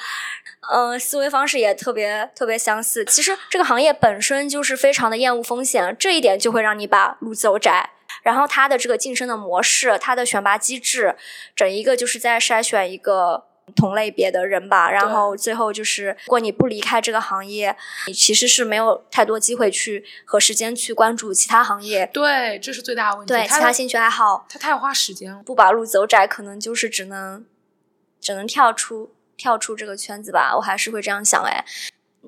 [0.70, 3.06] 嗯，思维方式也特别特别相似。
[3.06, 7.92] 其实这个行业本身就是非常的厌恶风险，这一点就会让你把路走窄。
[8.24, 11.16] 然后它的这个晋升的模式，它的选拔机制，
[11.56, 14.90] 整一个就是在筛选一个同类别的人吧。
[14.90, 17.76] 然后最后就是，如果你不离开这个行业，
[18.08, 22.10] 你其实是没有太多机会去和时间去关注其他行业。
[22.14, 23.34] 对，这是最大的问题。
[23.34, 25.42] 对，其他兴趣爱好，它太花时间了。
[25.44, 27.46] 不把路走窄，可能就是只能
[28.20, 29.14] 只能跳出。
[29.38, 31.64] 跳出这个圈子吧，我还是会这样想哎。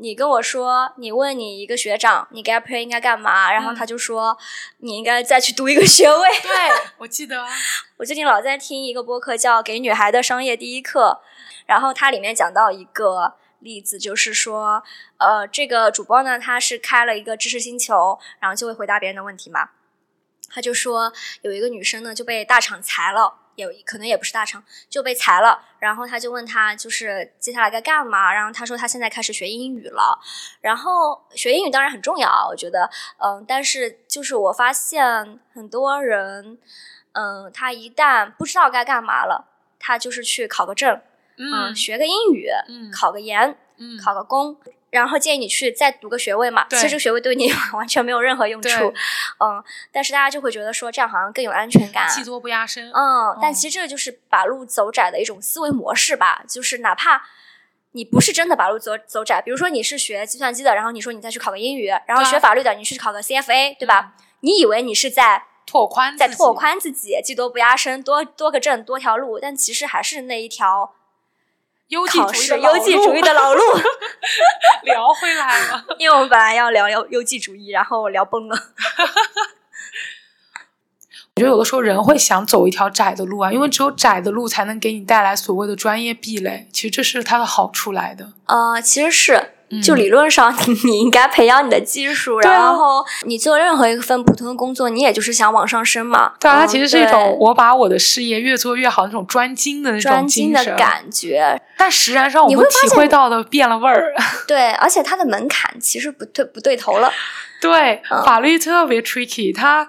[0.02, 3.52] 你跟我说，你问你一个学长，你 gap year 应该干嘛？
[3.52, 4.38] 然后他就说，
[4.78, 6.28] 你应该再去读一个学位。
[6.42, 6.52] 对，
[7.00, 7.46] 我记得。
[7.98, 11.22] 我最近老在听一个播客，叫《给女孩的商业第一课》，
[11.66, 14.82] 然后它里面讲到一个例子，就是说，
[15.18, 19.72] 呃，这个主播呢，他是开了一个知识星球，然后就会回答别人的问题嘛。
[20.50, 23.36] 他就说，有一个女生呢就被大厂裁了。
[23.62, 30.20] 有可能也不是大厂就被裁了，然后他就问他就是接下来该干嘛，然后他说他现在开始学英语了，
[30.62, 36.58] 然后学英语当然很重要，我觉得，嗯，但是就是我发现很多人，
[37.14, 39.48] 嗯，他一旦不知道该干嘛了，
[39.80, 41.02] 他就是去考个证，
[41.38, 44.58] 嗯，学个英语，嗯，考个研，嗯，考个公。
[44.92, 48.94] 然后建议你去再读个学位嘛，其实这个学位对你 完全没有任何用处，
[49.40, 57.24] 嗯，但是大家就会觉得说这样好像更有安全感，技多不压身，嗯，但其实这个就是把路走窄的一种思维模式吧，就是哪怕
[57.92, 64.14] 你不是真的把路走走窄，比如说你是学计算机的，然后你说你再去考个英语，然后学法律的你去考个 CFA，对吧？
[64.42, 70.96] 你以为你是在拓宽，在拓宽自己，技多不压身，多多个证多条路，但其实还是那一条。
[71.90, 73.62] 优绩主义的优绩主义的老路，
[74.84, 75.86] 聊回来了。
[76.00, 78.56] 因为我们本来要聊优优绩主义，然后聊崩了。
[81.36, 86.68] 我觉得有的时候人会想走一条窄的路啊，因为只有窄的路才能给你带来所谓的专业壁垒。
[86.74, 88.34] 其实这是它的好处来的。
[88.48, 89.52] 呃，其实是。
[89.84, 96.34] 就理论上，你 你应该培养你的技术，然后你做任何一份普通的工作，你也就是想往上升嘛。
[96.40, 101.62] 对啊，它其实是一种我把我的事业越做越好那种专精的那种精的感觉。
[101.78, 104.14] 但实然上我们体会到的变了味儿。
[104.48, 107.12] 对，而且它的门槛其实不对不对头了。
[107.62, 109.88] 对，法律特别 tricky，它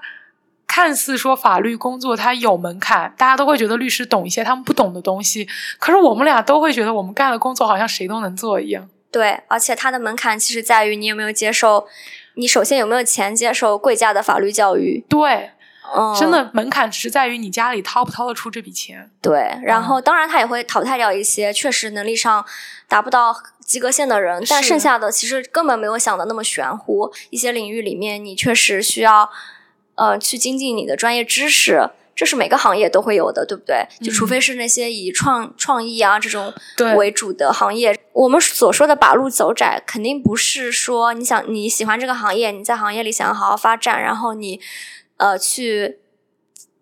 [0.67, 8.89] 看似说法律工作它有门槛，大家都会觉得律师懂一些他们不懂的东西，可是我们俩都会觉得我们干的工作好像谁都能做一样。
[9.11, 11.87] 对，而且它的门槛其实在于你有没有接受，
[12.35, 15.05] 你首先有没有钱接受贵价的法律教育。
[15.09, 15.51] 对，
[15.97, 19.11] 嗯，真的门槛只是在于你家里掏不掏得出这笔钱。
[19.21, 22.45] 对，然后当然他也会淘汰掉一些确实能力上
[22.87, 27.13] 达不到及格线的人，但剩下的其实根本没有想的那么玄乎。
[27.31, 29.29] 一些领域里面你确实需要，
[29.97, 31.91] 呃，去精进你的专业知识。
[32.15, 33.87] 这是每个行业都会有的，对不对？
[34.03, 36.53] 就除非是那些以创创意啊这种
[36.97, 44.61] 为主的行业，我们所说的把路走窄，肯定不是说你想你喜欢这个行业，你在行业里想要好好发展，然后你
[45.17, 46.01] 呃去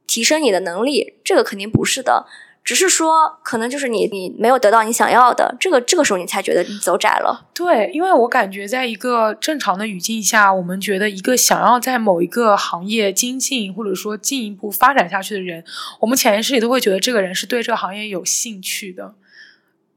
[0.06, 2.26] 提升你的能力，这个肯定不是的。
[2.68, 7.46] 只是说，可能就是你你没有得到你想要的，这个这个时候你才觉得你走窄了。
[7.54, 15.64] 对，因为我感觉在一个正常的语境下，我们觉得一个想要在某一个行业精进或者说进一步发展下去的人，
[16.00, 19.14] 我们潜意识里都会觉得这个人是对这个行业有兴趣的。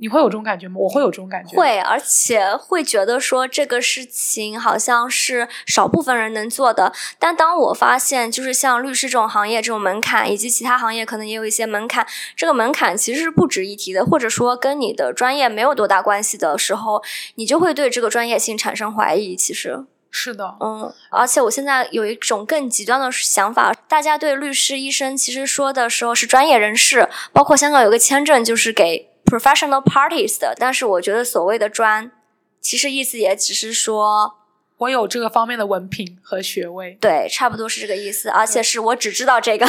[0.02, 0.78] 你会有这种感觉吗？
[0.80, 1.56] 我会有这种感觉。
[1.56, 6.92] 会，而且会觉得说这个事情好像是少部分人能做的。
[7.20, 17.04] 但当我发现，就是像律师这种行业，这种门槛，以及其他行业可能也有一些门槛，这个门槛其实是不值一提的，或者说跟你的专业没有多大关系的时候，
[17.36, 19.36] 你就会对这个专业性产生怀疑。
[19.36, 20.92] 其实是的，嗯。
[21.12, 29.11] 而且我现在有一种更极端的想法，大家对律师、医生其实说的时候是专业人士，包括香港有个签证，就是给。
[29.32, 32.12] Professional parties 的，但是我觉得所谓的专，
[32.60, 34.36] 其实意思也只是说
[34.80, 39.66] 我有这个方面的文凭和学位，对，差不多是这个意思，而且是我只知道这个，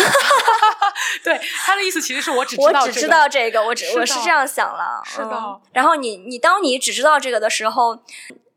[1.23, 5.61] 对，他的意思其实是我只我只知道这个，我只我是这样想了，是的。
[5.73, 8.01] 然后你你当你只知道这个的时候。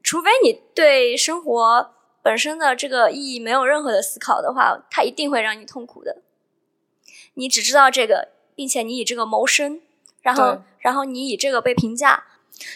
[0.08, 6.18] 除非你对生活本身的这个意义没有任何的思考的话，它一定会让你痛苦的。
[7.34, 9.82] 你只知道这个，并且你以这个谋生，
[10.26, 12.24] 然后然后你以这个被评价，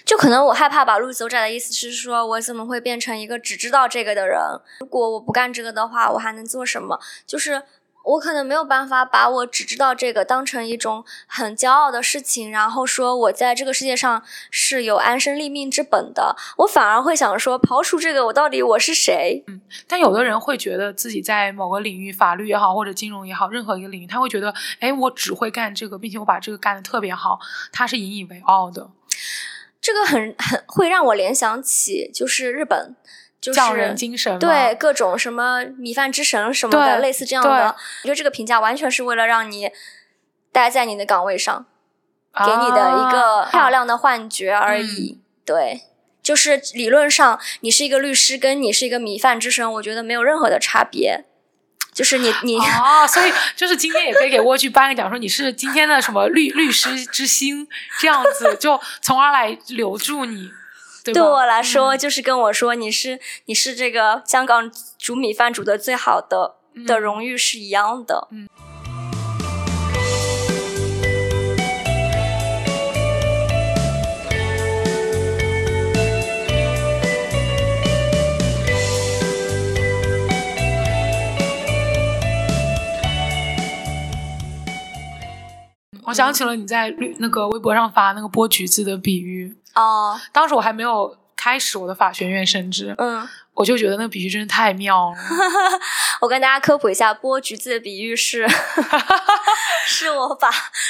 [0.05, 0.99] 就可能我害怕把。
[0.99, 4.37] 路走窄的意思是说，我怎么会变成一个只知道这个的人？
[4.81, 6.99] 如果我不干这个的话，我还能做什么？
[7.25, 7.63] 就是。
[8.09, 16.35] 我可能没有办法把我只知道这个当成一种很骄傲的事情，然后说我在这个世界上是有安身立命之本的。
[16.57, 19.43] 我反而会想说，刨除这个，我到底我是谁？
[19.47, 27.39] 嗯，但有的人会觉得自己在某个领域，法律也好，或者金融也好，任何一个领域，他会觉得，哎，我只会干这个，并且我把这个干得特别好，
[27.71, 28.89] 他是引以为傲的。
[29.81, 32.95] 这个很很会让我联想起，就是日本。
[33.39, 39.71] 匠人精神，对各种什么米饭之神什么的，类似这样的，我觉得这个评价完全是为了让你
[40.51, 41.65] 待在你的岗位上，
[42.45, 45.19] 给你的一个漂亮的幻觉而已。
[45.45, 45.83] 对，
[46.21, 51.25] 就是理论上你是一个律师，跟你是一个米饭之神，我觉得没有任何的差别。
[51.91, 57.67] 就是你你啊， 所以就是今天也可以给蜗居颁个奖，说你是今天的什么律律师之星，
[57.99, 60.51] 这样子就从而来留住你。
[61.05, 68.27] 对我来说，就是跟我说你是你是这个香港煮米饭煮的最好的的荣誉是一样的。
[68.31, 68.47] 嗯。
[86.05, 89.55] 我想起了你在那个微博上发那个剥橘子的比喻。
[89.79, 93.27] 哦，当时我还没有开始我的法学院，升职嗯。
[93.59, 95.17] 我就觉得那个比喻真的太妙了。
[96.21, 98.47] 我跟大家科普一下，剥橘子的比喻是，
[99.85, 100.49] 是我把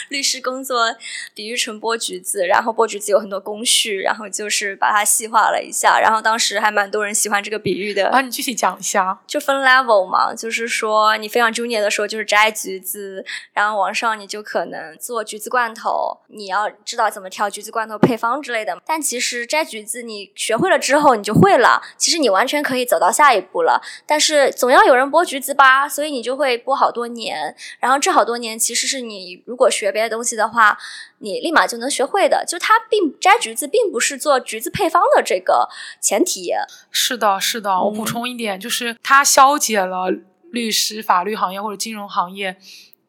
[0.09, 0.95] 律师工作
[1.33, 8.09] 比喻成剥橘子，然后剥橘子有很多工序，然后就是把它细化了一下，然后当时还蛮多人喜欢这个比喻的。
[8.09, 9.17] 啊，你具体讲一下。
[9.25, 18.79] 就分 level 嘛，就是说你非常 junior 的时候就是摘橘子，然后往上你就可能做橘子罐头，你要知道怎么调橘子罐头配方之类的。
[18.85, 22.58] 但其实摘橘子你学会了之后你就会了，其实你完全。
[22.61, 27.55] 可以走到下一步了，但是总要有人剥橘子吧，所以你就会剥好多年。
[27.79, 30.77] 然后这好多年其实是你如果学别的东西的话，
[31.19, 32.43] 你立马就能学会的。
[32.47, 35.69] 就它并摘橘子并不是做橘子配方的这个
[36.01, 36.51] 前提。
[36.91, 37.81] 是的，是的。
[37.83, 40.11] 我补充一点，就是它消解了
[40.51, 42.57] 律师、法律行业或者金融行业。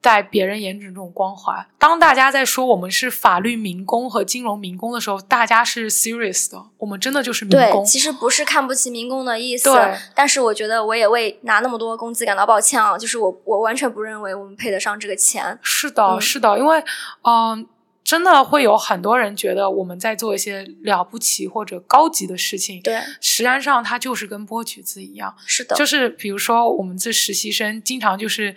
[0.02, 7.82] 在别人眼中这种光环，当大家在说我们是法律民工和金融民工的时候，大家是 serious 的，我们真的就是民工。
[7.82, 9.70] 对，其实不是看不起民工的意思。
[9.70, 9.94] 对。
[10.14, 15.58] 但是我觉得我也为拿那么多工资感到抱歉啊，就是我我完全不认为我们配得上这个钱。
[15.62, 16.82] 是的，是的，因为
[17.22, 17.66] 嗯。
[18.10, 28.52] 真的会有很多人觉得我们在做一些了不起或者高级的事情，对，实际上它就是跟剥橘子一样，是的，就是比如说我们这实习生经常就是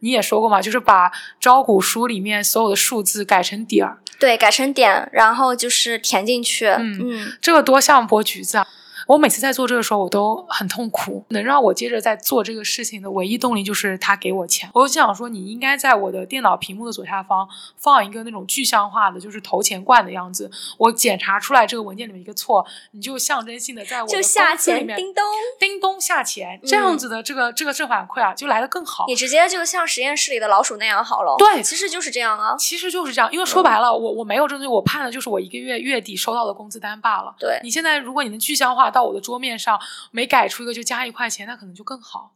[0.00, 8.66] 你也说过嘛，就是把招股书里面所有的数字改成点儿，对，改成点，然后就是填进去，嗯嗯，这个多像剥橘子啊。
[9.08, 11.24] 我每次在做这个时候，我都很痛苦。
[11.30, 14.68] 能让我接着在做这个事情的唯一动力就是他给我钱。
[14.74, 20.50] 我就想说，你应该在我的电脑屏幕的左下方放一个那种具象化的，就是投钱罐的样子。
[20.76, 25.24] 我检查出来这个文件里面一个错，你就象征性的在我的下钱叮咚
[25.58, 29.06] 叮咚下钱，这样子的这个这个正反馈啊，就来的更好。
[29.08, 31.34] 你直接就像实验室里的老鼠那样好了。
[31.38, 32.54] 对，其实就是这样啊。
[32.58, 37.34] 其实就是这样，因为说白了，我我没有这东西，我判的就是我一个月月底收到的工资单罢了。
[37.38, 39.80] 对你现在，如果你能具象化到我的桌面上。
[40.10, 42.32] 每改出一个就加一块钱，那可能就更好。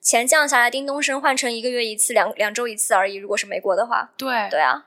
[0.00, 3.16] 钱降下来，叮咚声换成一个月一次、两两周一次而已。
[3.16, 4.86] 如果是美国的话，对对啊。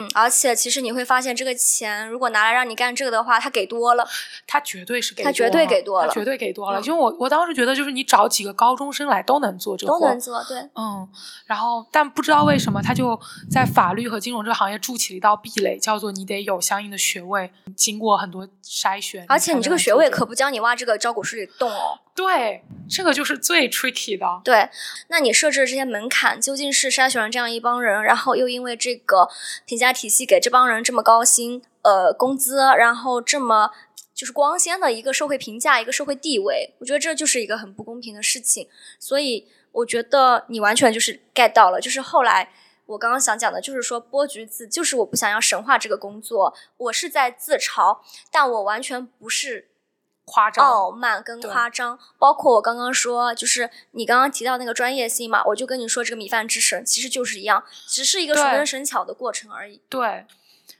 [0.00, 4.04] 嗯，而且其实你会发现，这个钱如果拿来让你干这个的话，他给多了，
[4.44, 6.80] 他绝对是给，他绝对给多了，绝对给多了。
[6.80, 11.08] 因为我我当时觉得，就是你找几个高中生来都能做这个，都能做，对，嗯。
[11.46, 19.24] 然后，但不知道为什么，他就在法律和金融这个行业筑起了一道壁垒，叫做你得有相应的学位，经过很多筛选。
[19.28, 22.00] 而且你这个学位可不教你挖这个招股书里动哦。
[22.14, 24.40] 对，这个就是最 tricky 的。
[24.44, 24.70] 对，
[25.08, 29.28] 那你设置的这些门槛究竟是筛选了这样一帮人，然后又因为这个
[29.66, 33.72] 评价体系给这帮人这么高薪，呃，工资，然后这么
[34.14, 38.68] 就是光鲜的一个社会评价，一个社会地位，我觉得这就是一个很不公平的事情。
[39.00, 42.48] 所以我觉得你完全就是 get 到了，就是后来
[42.86, 47.98] 我刚刚想讲的，就是说剥橘子，就是我不想要神话这个工作，我是在自嘲，
[48.30, 49.68] 但我完全不是。
[50.24, 59.80] 夸张、傲慢跟夸张，包括我刚刚说，就是你刚刚提到那个专业性嘛，我就跟你说，这个米饭之神其实就是一样，只是一个熟能生巧的过程而已。
[59.88, 60.26] 对。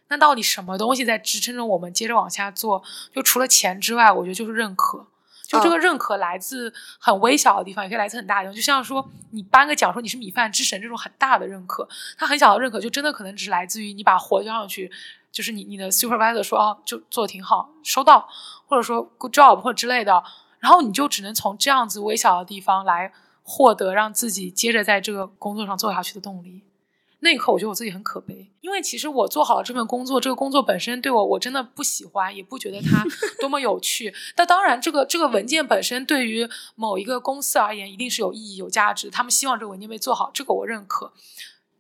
[0.09, 2.83] 那到底什么东西在支撑着我们接着往下做？
[3.13, 5.07] 就除了钱之外，我觉得就是认可。
[5.47, 8.55] 就这个认可来自很微小的地方，也可以来自很大的地方。
[8.55, 11.89] 就像说你颁个奖，说你是米饭之神这种很大的认可，
[12.19, 14.91] 它很小的认可，就真的可能只是来自于你把活交上去，
[15.33, 18.29] 就是你你的 supervisor 说啊，就做的挺好，收到，
[18.75, 20.21] 或者说 good job 或者之类的，
[20.59, 23.13] 然后你就只能从这样子微小的地方来
[23.45, 26.65] 获得让自己接着在这个工作上做下去的动力。
[27.21, 33.03] 那一刻，我觉得我自己很可悲，因为其实我做好了这份工作，这个工作本身对我，我真的不喜欢，也不觉得它
[33.41, 34.13] 多么有趣。
[34.35, 39.09] 但当然，这个这个文件本身对于某一个公司而言，一定是有意义、有价值。
[39.09, 41.13] 他们希望这个文件被做好，这个我认可。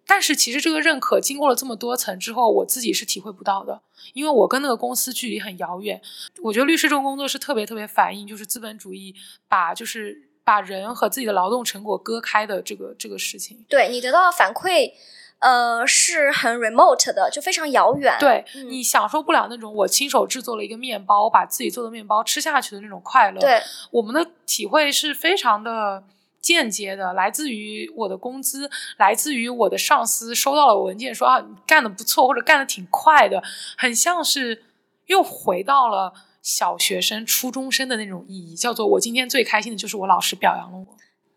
[0.07, 3.80] 但是，其实这个认可经过了这么多层之后，我自己是体会不到的，
[4.12, 6.00] 因为我跟那个公司距离很遥远。
[6.42, 9.14] 我觉得律师这种工作是特别特别反映，就是资本主义
[9.48, 13.64] 把就是把人和自己的劳动成果割开的这个这个事情。
[13.68, 14.92] 对你得到反馈。
[15.40, 18.16] 呃，是很 remote 的，就非常遥远。
[18.18, 23.38] 对你享受不了那种我亲手制作了一个面包，我把自己做的面包吃下去的那种快乐。
[23.38, 26.02] 对，我们的体会是非常的
[26.45, 33.42] 间接的，来自于我的工资，来自于我的上司收到了文件说啊，你干的不错，或者干的挺快的，
[33.78, 34.64] 很像是
[35.07, 40.86] 又回到了小学生、初中生的那种意义，叫做我今天最开心的就是我老师表扬了我。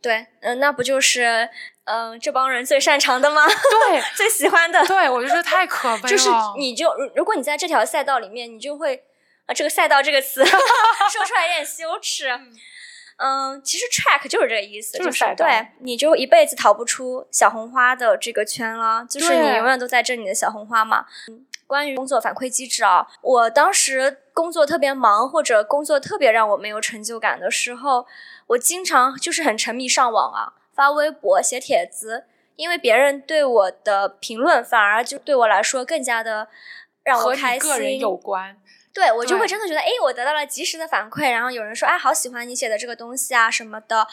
[0.01, 1.49] 对，嗯，那不就是。
[1.89, 3.47] 嗯，这帮人最擅长的吗？
[3.47, 4.85] 对， 最喜欢的。
[4.85, 6.09] 对，我就说太可 悲了。
[6.09, 9.05] 就是你就如果你在这条赛道里面，你就会
[9.45, 12.27] 啊，这个赛道这个词 说出来有点羞耻。
[12.27, 12.51] 嗯，
[13.63, 21.05] 其实 track 就是这个意思，就是对，你就一辈子逃不出小红花的这个圈了，就是你永远都在挣你的小红花嘛。
[21.65, 28.05] 关于工作反馈机制啊，我当时工作特别忙或者工作特别让我没有成就感的时候，
[28.47, 30.53] 我经常就是很沉迷上网啊。
[30.73, 36.47] 发微博、写帖子，因为别人对我的评论，反而就对我来说更加的
[37.03, 37.61] 让我开心。
[37.71, 38.55] 和个人有关。
[38.97, 44.07] 对我就会真的觉得，哎，我得到了及时的反馈，然后有人说，哎，好喜欢你写的这个东西啊什么的，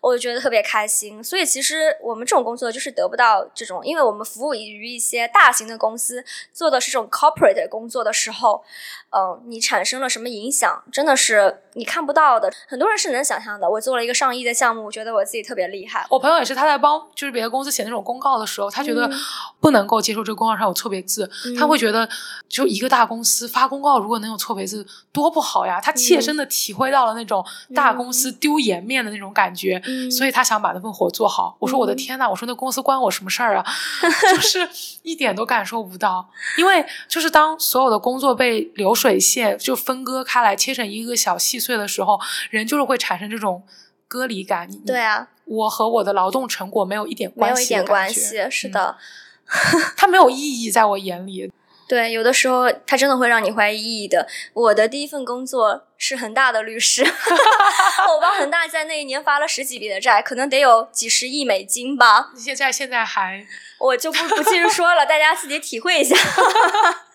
[0.00, 1.22] 我就觉得特别开心。
[1.24, 8.62] 所以其实我们这种工作就是得不到这种，因为我们服务于一些大型的公司，做的是这种 corporate 工作的时候，
[9.10, 12.48] 嗯，你产生了什么影响，真的是你看不到的。
[12.68, 13.68] 很多人是能想象的。
[13.68, 16.06] 我做了一个上亿的项目，我觉得我自己特别厉害。
[16.08, 19.10] 我朋友也是，他在帮就是别的公司写那种公告的时候，他觉得
[19.58, 21.28] 不能够接受这个公告上有错别字，
[21.58, 22.08] 他会觉得
[22.48, 24.86] 就一个大公司发公告如果能有错别字。
[25.12, 25.80] 多不好呀！
[25.80, 31.56] 他切身的体会到了那种大公司丢颜面的那种感觉，所以他想把那份活做好。
[31.58, 33.64] 我说我的天呐，我说那公司关我什么事儿啊？
[34.32, 34.68] 就是
[35.02, 42.20] 一点都感受不到，因为就是当所有的工作被流水线就分割开来，切成一个小细碎的时候，
[42.50, 43.62] 人就是会产生这种
[44.06, 44.68] 割离感。
[44.86, 48.96] 对啊，我和我的劳动成果没有一点关系，没有一点关系，是的，
[49.96, 51.50] 它没有意义，在我眼里。
[51.88, 54.28] 对，有的时候他真的会让你怀疑意义的。
[54.52, 62.30] 我的第一份工作是恒大的律师， 我帮恒大在那一年发了十几笔的债，可能得有几十亿美金吧。
[62.36, 63.42] 现在现在还，
[63.78, 66.14] 我就不不继续说了，大家自己体会一下。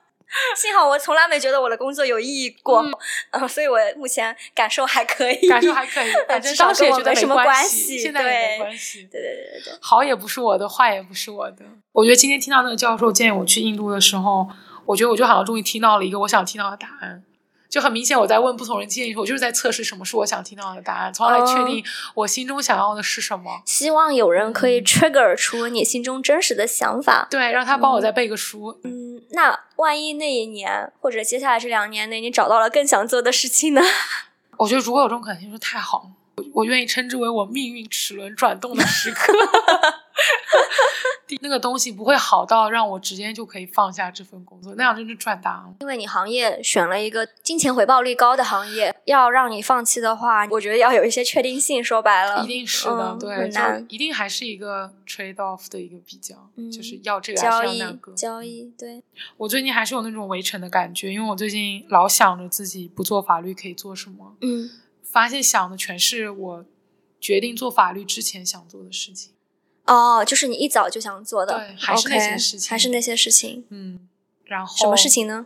[0.56, 2.84] 幸好我从来没觉得我的工作有意义过，
[3.32, 9.08] 嗯，所以我目前感受还可以，感受还可以，反正当时也觉得没什么关系，现在也没关系。
[9.12, 11.66] 对对对对，好也不是我的，坏也不是我的。
[11.92, 14.48] 我觉得今天听到那个教授建议我去印度的时候。
[14.86, 17.24] 我觉得我就好像终于听到了一个我想听到的答案，
[17.74, 23.64] 就很明显我在问不同人建议，我就是在测试什么是我想听到的答案，从而来确定我心中想要的是什么。
[23.66, 28.80] 希望有人可以 trigger 出你心中真实的想法，对，让他帮我再背个书。
[28.84, 33.82] 嗯，那万一那一年或者接下来这两年内你找到了更想做的事情呢？
[34.58, 36.12] 我觉得如果有这种可能性，就太好了。
[36.38, 39.34] 我我愿意称之为我命运齿轮转动的时刻。
[41.42, 45.76] 那个东西不会好到让我直接就可以放下这份工作，那样真是赚大了。
[45.82, 51.84] 因为你行业选了一个金钱回报率高的行业，要让你放弃的话，我觉得要有一些确定性。
[51.84, 53.60] 说白了，一定是的，对，就
[53.90, 58.72] 一定还是一个 trade off 的一个比较，就是要这个还是要那个交易。
[58.78, 59.04] 对，
[59.38, 64.70] 我最近还是有那种围城的感觉，因为我最近老想着自己不做法律可以做什么，嗯，
[65.04, 66.66] 发现想的全是我
[67.20, 69.33] 决定做法律之前想做的事情。
[69.86, 74.08] 哦，就是你一早就想做的，对，还是那些事情，还是那些事情，嗯，
[74.46, 75.46] 然后什么事情呢？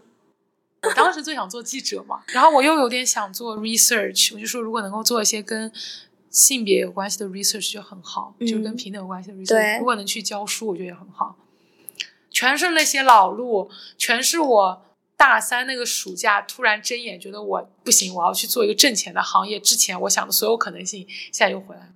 [0.83, 5.71] 我当时最想做记者嘛，然后我又有点想做 research，我就说如果能够做一些跟
[6.29, 11.35] 性别有关系的 research 就很好，就跟平等有关系的 research，如果能去教书，我觉得也很好。
[12.29, 14.85] 全是那些老路，全是我
[15.15, 21.89] 大三那个暑假突然睁眼觉得我不行，我要去做一个挣钱的行业之前我想的所有可能性，现在又回来了。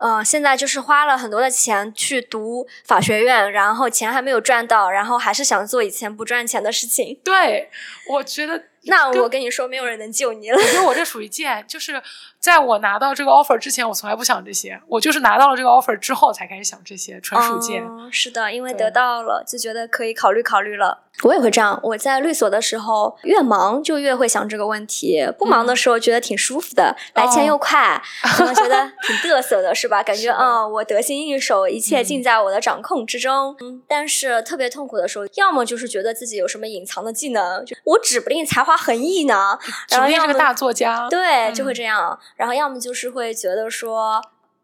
[0.00, 7.20] 嗯，现在就是花了很多的钱去读法学院，然后钱还没有赚到，然后还是想做以前不赚钱的事情。
[7.22, 7.70] 对，
[8.08, 8.64] 我觉得。
[8.84, 10.56] 那我跟你说，没有人能救你了。
[10.56, 12.02] 我觉得我这属于贱，就是
[12.38, 14.80] 在我拿到这个 offer 之前，我从来不想这些。
[14.88, 17.84] 我就是拿到了这个 offer 之后，才开始想这些，纯属贱。
[18.10, 21.06] 是的，因为得到了，就觉得可以考虑考虑了。
[21.24, 21.78] 我也会这样。
[21.82, 28.00] 我在律所的时候，越忙就越会想这个问题；不忙的时候，觉得挺舒服的，来钱又快，
[28.36, 30.02] 可能觉得挺嘚瑟的，是吧？
[30.02, 33.54] 感觉嗯，我得心应手，一切尽在我的掌控之中。
[33.60, 39.58] 嗯，但是特别痛苦的时候，要么就是觉得自己有什么隐藏的技能，就我指不定才华横溢呢，
[39.90, 42.18] 然后是个大作家，对，就会这样。
[42.36, 44.22] 然后要么就是会觉得说。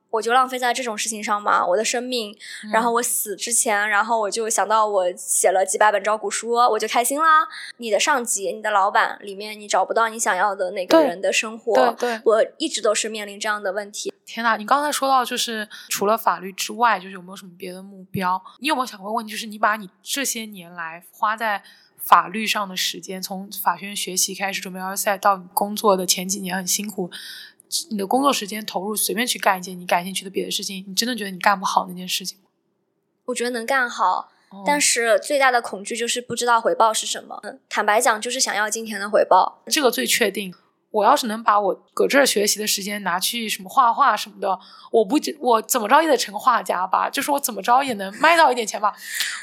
[0.09, 1.67] 我就浪费在这种事情上嘛？
[1.67, 2.35] 我的生命，
[2.73, 7.47] 然后我死之前，然后我就想到我写了几百本招股书，我就开心啦。
[7.79, 11.75] 你的上级、你的老板里面，你找不到你想要的那个人的生活。
[11.75, 14.11] 对对，我一直都是面临这样的问题。
[14.25, 18.41] 天呐，你刚才说到就是除了法律之外，就是有没有什么别的目标？
[18.61, 19.33] 你有没有想过问题？
[19.33, 21.63] 就是你把你这些年来花在
[22.07, 27.11] 法律上的时间，从法学院学习开始准备奥赛，到工作的前几年很辛苦。
[27.91, 32.45] 你的工作时间投入随便去干一件你感兴趣的别的事情，你真的觉得你干不好那件事情吗？
[33.25, 34.31] 我觉得能干好，
[34.65, 37.43] 但是最大的恐惧就是不知道回报是什么。
[37.69, 40.55] 坦白讲，就是想要金钱的回报，这个最确定。
[40.97, 44.59] 我要是能把我搁这儿学习的时间拿去什么画画什么的，
[44.91, 47.11] 我不我怎么着也得成个画家吧？
[47.11, 48.95] 就是我怎么着也能卖到一点钱吧？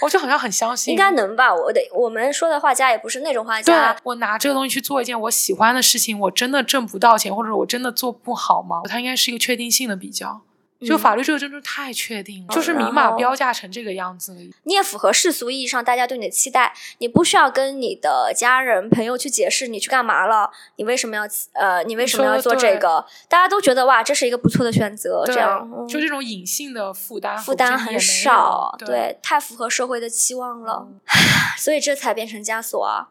[0.01, 1.53] 我就好像很相信，应该能吧？
[1.53, 3.93] 我得我们说的画家也不是那种画家。
[3.93, 8.81] 对，我拿这个东西去做一件我喜欢的事情，我真的挣不到钱，或者我真的做不好吗？
[8.89, 10.41] 它应该是一个确定性的比较。
[10.87, 14.35] 就法律这个真的太确定了，就是明码标价成这个样子。
[14.63, 21.23] 你也符合世俗意义上大家对你的期待，你不需要跟你的家人朋友去解释你去干嘛了，你为什么要
[21.53, 23.05] 呃，你为什么要做这个？
[23.27, 25.23] 大家都觉得哇，这是一个不错的选择。
[25.25, 30.87] 这样就这种隐性的负担负担很少，对，太符合社会的期望了，
[31.57, 33.09] 所以这才变成枷锁啊！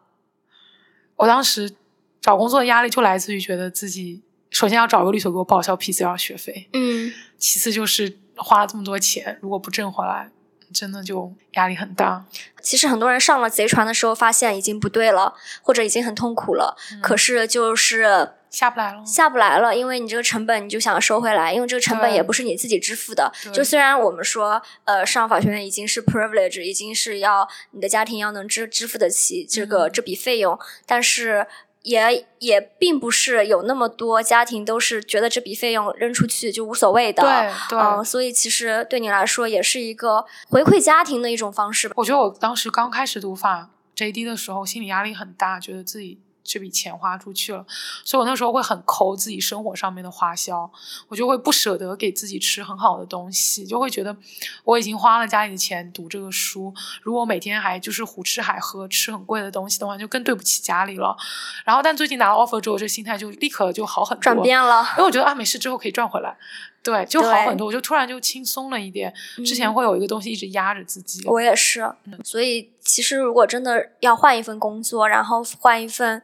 [1.16, 1.74] 我当时
[2.20, 4.22] 找工作的压力就来自于觉得自己。
[4.52, 10.30] 首先要找个律所给我报销 PCR 学费，嗯，其次就是花了这么多钱，如果不挣回来，
[10.72, 12.24] 真的就压力很大。
[12.60, 23.32] 其实很多人上了贼船的时候，发现已经不对了，或者已经很痛苦了，可是就是下不来了，下不来了，因为你这个成本你就想收回来，因为这个成本也不是你自己支付的。
[23.52, 31.46] 就虽然我们说，呃，上法学院已经是 privilege，已经是要你的家庭要能支支付得起这个这笔费用，但是。
[31.82, 41.94] 也也并不是有那么多家庭都是觉得这笔费用扔出去就无所谓的，对对，所以其实对你来说也是一个回馈家庭的一种方式吧。
[41.96, 46.18] 我觉得我当时刚开始读法 JD 的时候，心理压力很大，觉得自己。
[46.44, 47.64] 这笔钱花出去了，
[48.04, 50.70] 所以我那时候会很抠自己生活上面的花销，
[51.08, 54.16] 我就会不舍得给自己吃很好的东西，就会觉得
[54.64, 61.16] 我已经花了家里的钱读这个书，如果每天还就是胡吃海喝吃很贵的东西的话，就更对不起家里了。
[61.64, 66.36] 然后，但最近拿了 offer 之后，这心态就立刻就好很多，转变了，因为我觉得啊，没事之后可以赚回来，
[66.82, 69.12] 对，就好很多，我就突然就轻松了一点。
[69.46, 71.90] 之前会有一个东西一直压着自己，我也是，
[72.24, 76.22] 所以其实如果真的要换一份工作，然后换一份。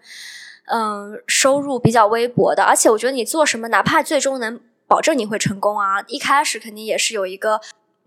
[0.70, 7.59] 嗯，收入比较微薄的，而且我觉得你做什么，哪怕最终能保证你会成功啊，一开始肯定也是有一个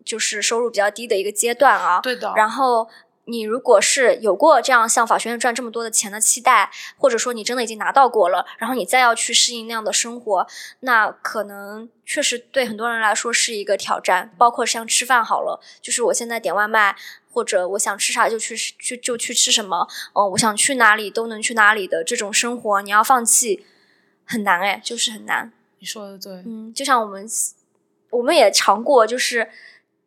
[0.05, 1.99] 就是收入比较低的一个阶段啊。
[2.01, 2.31] 对的。
[2.35, 2.87] 然后
[3.25, 10.47] 你如果是有过这样像法学院赚这么多的钱的期待，或者说你真的已经拿到过了，然后你再要去适应那样的生活，
[10.81, 14.33] 那可能确实对很多人来说是一个挑战。
[14.37, 16.95] 包括像吃饭好了，就是我现在点外卖。
[17.33, 23.65] 或者我想吃啥就去去就去吃什么，嗯，我想去哪里都能去哪里的这种生活，你要放弃
[24.25, 25.49] 很难哎，就是很难。
[25.79, 27.25] 你说的对，嗯，就像我们
[28.09, 29.49] 我们也尝过，就是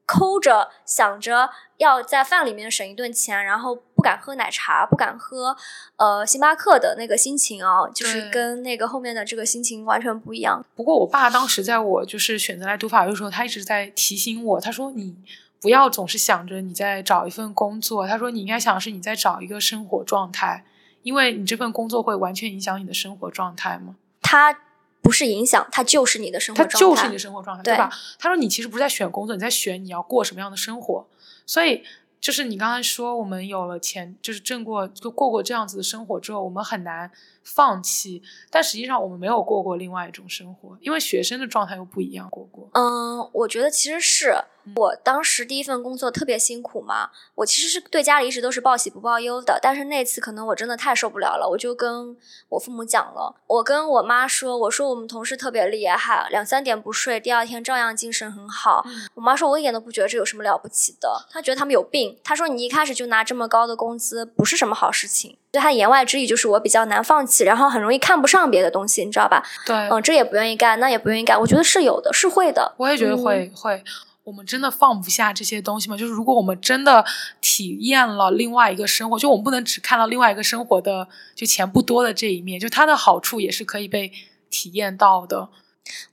[0.05, 1.49] 抠着想着
[1.79, 5.57] 要在饭里面省一顿钱，然后不敢喝奶茶，不敢喝
[5.97, 10.65] 呃星巴克的那个心情啊，就是跟那个后面的这个心情完全不一样。
[10.75, 15.17] 不过我爸当时在我就是选择来读法律的时候，他一直在提醒我，他说你。
[15.61, 20.63] 不要总是想着你在找一份工作，他说你应该想是你在找一个生活状态，
[21.03, 23.97] 因为你这份工作会完全影响你的生活状态吗？
[24.21, 24.55] 它
[25.01, 27.91] 不是影响，它就是你的生活状态，它就是你的生活状态，对吧？
[28.19, 31.07] 他说你其实不是在选工作，你在选你要过什么样的生活，
[31.47, 31.83] 所以
[32.25, 37.11] 就是你刚才说我们有了钱，就是挣过就过过这样子的生活之后，我们很难
[37.43, 42.71] 放弃，但实际上我们没有过过另外一种生活，因为学生的状态又不一样过过。
[42.73, 44.35] 嗯，我觉得其实是。
[44.77, 52.17] 我当时第一份工作特别辛苦嘛，我其实是对家里一直都是报喜不报忧的，但是那次可能我真的太受不了了，我就跟
[52.49, 58.83] 我父母讲了，我跟我妈说，我说我们同事特别厉害，两三点不睡，第二天照样精神很好。
[59.13, 62.14] 我妈说，我一点都不觉得这有什么了不起的，她觉得他们有病。
[62.23, 65.37] 她说你一开始就拿这么高的工资，不是什么好事情。
[65.51, 69.43] 对他言外之意就是我比较难放弃，然后很容易看不上别的东西，你知道吧？
[69.65, 72.75] 对，嗯，这也不愿意干，那也不愿意干，我觉得是有的，是会的。
[72.77, 73.83] 我也觉得会会。
[74.25, 75.97] 我们真的放不下这些东西吗？
[75.97, 77.05] 就是如果我们真的
[77.43, 84.11] 体验了另外一个生活，就我们不能只看到另外一个生活的就钱不多的这一面，就它的好处也是可以被
[84.49, 85.51] 体验到的。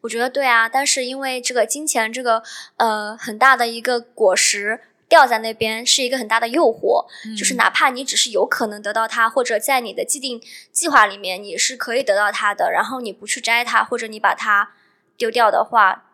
[0.02, 2.44] 我觉得对啊，但是因为这个金钱这个
[2.76, 4.82] 呃很大的一个果实
[5.12, 7.06] 掉在那边，是一个很大的诱惑，
[7.38, 10.42] 就是哪怕你只是有可能得到它，或者在你的既定
[10.72, 14.72] 计划里面你是可以得到它的，然后你不去摘它，或者你把它
[15.18, 16.06] 丢掉的话。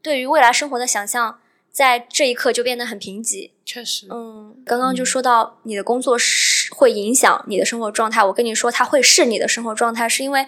[0.00, 1.40] 对于未来生活的想象，
[1.72, 3.50] 在这一刻就变得很贫瘠。
[3.64, 8.22] 确实，嗯，刚刚就说到你的工作是会影响你的生活状态。
[8.22, 10.46] 我跟你说，它会是你的生活状态，是因为，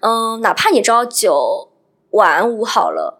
[0.00, 1.70] 嗯，哪怕你朝九
[2.10, 3.17] 晚五好了。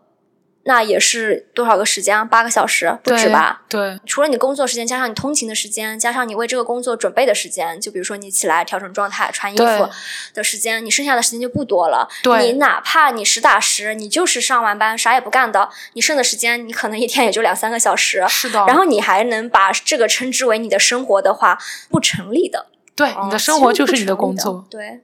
[0.68, 2.28] 那也是多少个时间？
[2.28, 3.62] 八个小时不止吧？
[3.70, 9.88] 对，除了你工作时间，加上你通勤的时间，加上你为这个工作准备的时间，就比如说你起来调整状态、穿衣服
[10.34, 12.06] 的时间，你剩下的时间就不多了。
[12.42, 18.22] 你哪怕你实打实，你就是上完班啥也不干的，你剩的时间，你可能一天也就两三个小时。
[18.28, 18.62] 是的。
[18.66, 21.58] 然后你还能把这个称之为你的生活的话，
[21.88, 22.66] 不成立的。
[22.94, 24.66] 对，你的生活就是你的工作。
[24.68, 25.00] 对。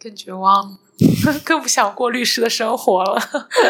[0.00, 0.78] 更绝望。
[1.44, 3.20] 更不想过律师的生活了。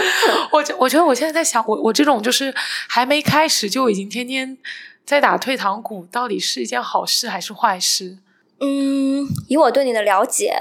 [0.52, 2.52] 我觉我觉得我现在在想，我我这种就是
[2.88, 4.58] 还没开始就已经天天
[5.04, 8.18] 在打退堂鼓，到底是一件好事还是坏事？
[8.60, 10.54] 嗯，以我对你的了解。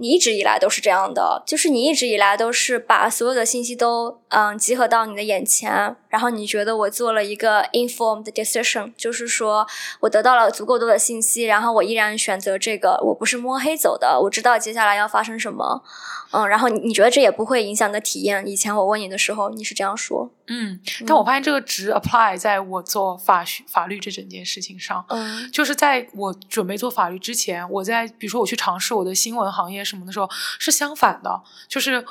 [0.00, 9.66] 你一直以来都是这样的，就是你一直以来都是把所有的信息都嗯集合到你的眼前，然后你觉得我做了一个 informed decision，就是说
[10.00, 15.82] 我得到了足够多的信息，然后我依然选择这个，我不是摸黑走的，我知道接下来要发生什么。
[16.30, 18.46] 嗯，然后你你觉得这也不会影响你的体验？
[18.46, 20.30] 以前我问你的时候，你是这样说。
[20.48, 25.02] 嗯，但我发现这个值 apply 在我做法学法律这整件事情上。
[25.08, 30.28] 嗯，就是在我准备做法律之前，我在比如说我去尝试我的新闻行业什么的时候，
[30.58, 32.04] 是相反的，就是。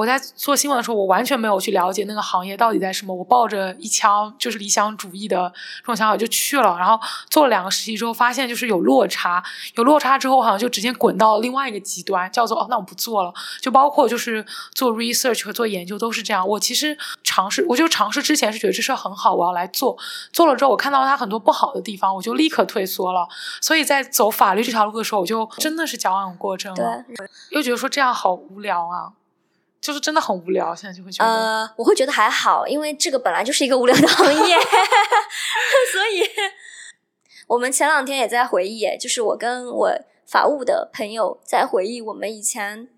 [0.00, 3.14] 我在做新闻的时候，我完全没有去了解那个行业到底在什么。
[3.14, 6.98] 我抱着一腔就是理想主义的这种想法就去了，然后
[7.28, 9.44] 做了两个实习之后，发现就是有落差，
[9.74, 13.34] 有落差之后，好像就直接滚到另外一个极端，叫做哦，那我不做了。
[13.60, 14.42] 就包括就是
[14.74, 16.48] 做 research 和做研究都是这样。
[16.48, 19.98] 我其实尝试，我就尝试之前是觉得这事很好，我要来做。
[20.32, 23.28] 做了之后，我看到它很多不好的地方，我就立刻退缩了。
[23.60, 27.04] 所以在走法律这条路的时候，我就真的是矫枉过正了。
[27.50, 29.19] 又觉得说这样好无聊啊。
[29.80, 31.30] 就是真的很无聊，现在就会觉得。
[31.30, 34.56] 呃，我会觉得还好，因为这个本来就是一个无聊的行业，
[35.90, 36.22] 所以
[37.46, 39.90] 我们前两天也在回忆，就是我跟我
[40.26, 42.88] 法务的朋友在回忆我们以前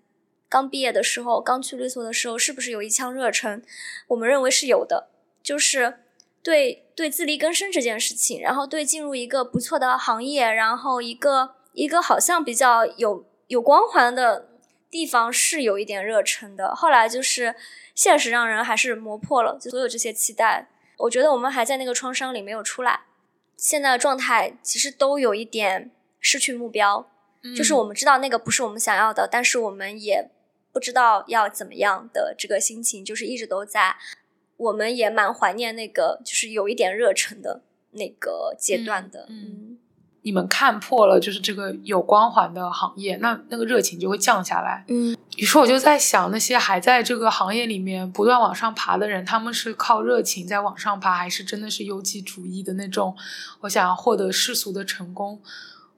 [0.49, 3.63] 刚毕业的时候，刚去律所的时候，是不是有一腔热忱？
[4.09, 5.07] 我们认为是有的，
[5.41, 5.99] 就是
[6.43, 14.49] 对对自力更生这件事情，然后对进入一个不错的行业，然后一个一个好像比较有有光环的。
[14.93, 17.55] 地方是有一点热忱的，后来就是
[17.95, 20.67] 现实让人还是磨破了就所有这些期待。
[20.99, 23.01] 我觉得我们还在那个创伤里没有出来，
[23.57, 25.89] 现在的状态其实都有一点
[26.19, 27.09] 失去目标，
[27.57, 30.29] 就是我们知道那个不是我们想要的，但是我们也
[30.71, 33.95] 不知道要怎么样的这个心情，就是一直都在。
[34.57, 37.63] 我们也蛮怀念那个就是有一点热忱的
[37.93, 39.79] 那个阶段的，嗯。
[40.23, 44.83] 你们看破了，就是这个有光环的行业，那那个热情就会降下来。
[44.87, 53.15] 嗯，于是我就在想，那些还在这个行业里面不断往上爬的人，他们是靠热情在往上爬，还是真的是优绩主义的那种？
[53.61, 55.41] 我想要获得世俗的成功，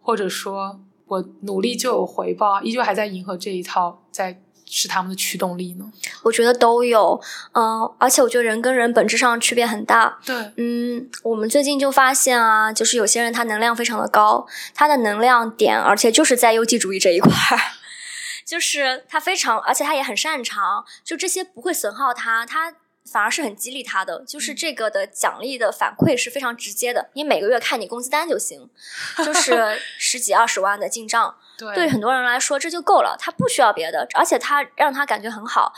[0.02, 4.42] 或者说我努力就有回报，依旧还在迎合这一套在。
[4.78, 5.86] 是他们的驱动力呢？
[6.22, 7.22] 我觉得都有，
[7.54, 10.20] 嗯，而且我觉得人跟人本质上区别很大。
[10.26, 17.60] 对，嗯，我们最近就发现啊，就是有些人他能量非常的高，他的能量点，而且就是在优绩主义这一块儿，
[18.46, 22.74] 就是他非常，而且他也很擅长，就这些不会损耗他，他。
[23.08, 27.12] 反而是很激励他的，就是这个的奖励的反馈是非常直接的。
[27.14, 28.68] 你每个月看你工资单就行，
[29.24, 35.74] 就是十几二十万的进账，对对很多人来说这就够了，他不需要别的，而且他让他感觉很好。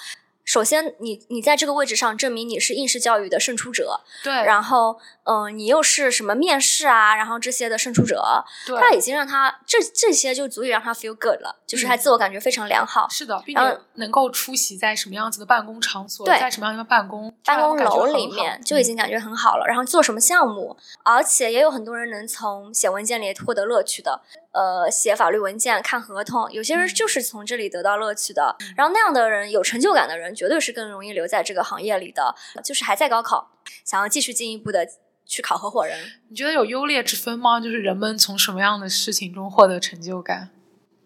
[0.46, 13.10] 首先你你在这个位置上证明你是应试教育的胜出者，对，然后嗯、呃你又是什么面试啊，然后这些的胜出者，对他已经让他这这些就足以让他 feel good 了，就是他嗯自我感觉非常良好。
[13.10, 24.22] 是的，并且能够出席在什么样子的办公场所，对在什么样的办公，办公楼里面面就已经感觉很好了，然后做什么项目，而且也有很多人能从写文件里获得乐趣的，
[24.58, 28.56] 呃，写法律文件、看合同，有些人嗯就是从这里得到乐趣的。
[28.76, 32.34] 然后那样的人，有成就感的人，绝对是更容易留在这个行业里的。
[32.64, 33.52] 就是还在高考，
[33.86, 34.88] 想要继续进一步的
[35.28, 35.96] 去考合伙人，
[36.30, 37.60] 你觉得有优劣之分吗？
[37.60, 40.50] 就是人们从什么样的事情中获得成就感？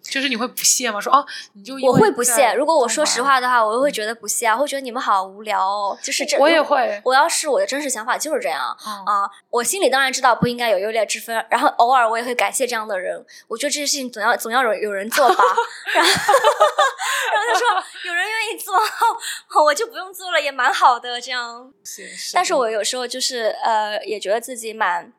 [0.01, 0.99] 就是你会不屑吗？
[0.99, 2.53] 说哦，你就我会不屑。
[2.53, 5.97] 如果我说实话的话，我会觉得不屑啊，会觉得你们好无聊哦。
[6.01, 8.75] 就是这，我也会我要是我的真实想法就是这样。
[8.85, 13.23] 嗯啊、我心里当然知道不应该有优劣之分，然后偶尔我也会感谢这样的人。
[13.47, 15.43] 我觉得这些事情总要总要有有人做吧，
[15.93, 17.67] 然后然后他说
[18.05, 18.75] 有人愿意做，
[19.63, 21.71] 我就不用做了，也蛮好的这样。
[21.83, 25.11] 是是但是我有时候就是呃，也觉得自己蛮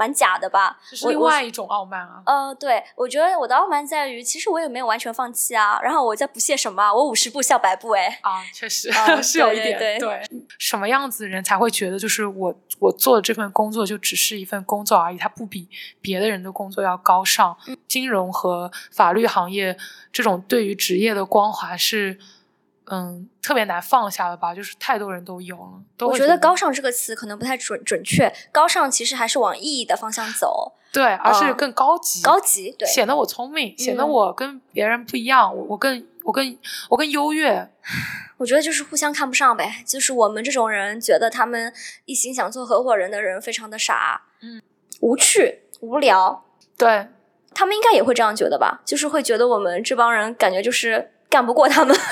[0.00, 0.78] 蛮假的吧。
[0.88, 2.22] 这是另外一种傲慢啊。
[2.24, 5.78] 呃，对，我觉得我的傲慢在于，其实我也没有完全放弃啊。
[5.82, 6.94] 然后我在不屑什么啊？
[6.94, 10.22] 我五十步笑百步，哎，啊，确实、啊 是有对一点对
[10.58, 15.68] 什么样子的人才会觉得，就是我我做的这份工作就只是一份工作而已，它不比
[16.00, 17.54] 别的人的工作要高尚。
[17.66, 19.76] 嗯金融和法律行业
[20.12, 22.16] 这种对于职业的光环是，
[22.92, 24.52] 嗯，特别难放下的吧？
[24.52, 32.74] 就是太多人都有了，我觉得“高尚”这个词可能不太准准确，高尚其实还是往意义的方向走，对，而是嗯更高级，高级。
[32.76, 37.70] 对，显得我聪明，显得嗯我跟别人不一样，我我更我更我更优越。
[38.38, 39.84] 我觉得就是互相看不上呗。
[39.86, 41.72] 就是我们这种人觉得他们
[42.06, 44.60] 一心想做合伙人的人非常的傻，嗯，
[45.00, 46.42] 无趣、无聊。
[46.76, 47.08] 对，
[47.54, 48.80] 他们应该也会这样觉得吧？
[48.84, 51.94] 就是会觉得我们这帮人感觉就是干不过他们。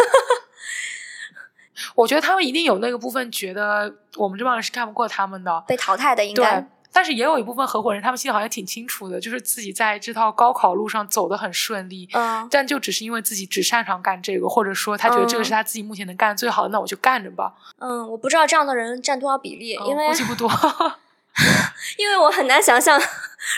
[1.95, 6.67] 我觉得他们一定有那个部分觉得我们这帮人是干不过他们的，被淘汰的应该对。
[6.91, 17.53] 但是也有一部分合伙人，他们心里好像挺清楚的，就是自己在这套高考路上走得很顺利，嗯，但就只是因为自己只擅长干这个，或者说他觉得这个是他自己目前能干的最好的，那我就干着吧。
[17.79, 20.51] 嗯，我不知道这样的人占多少比例，因嗯为估计不多。
[21.99, 23.01] 因为我很难想象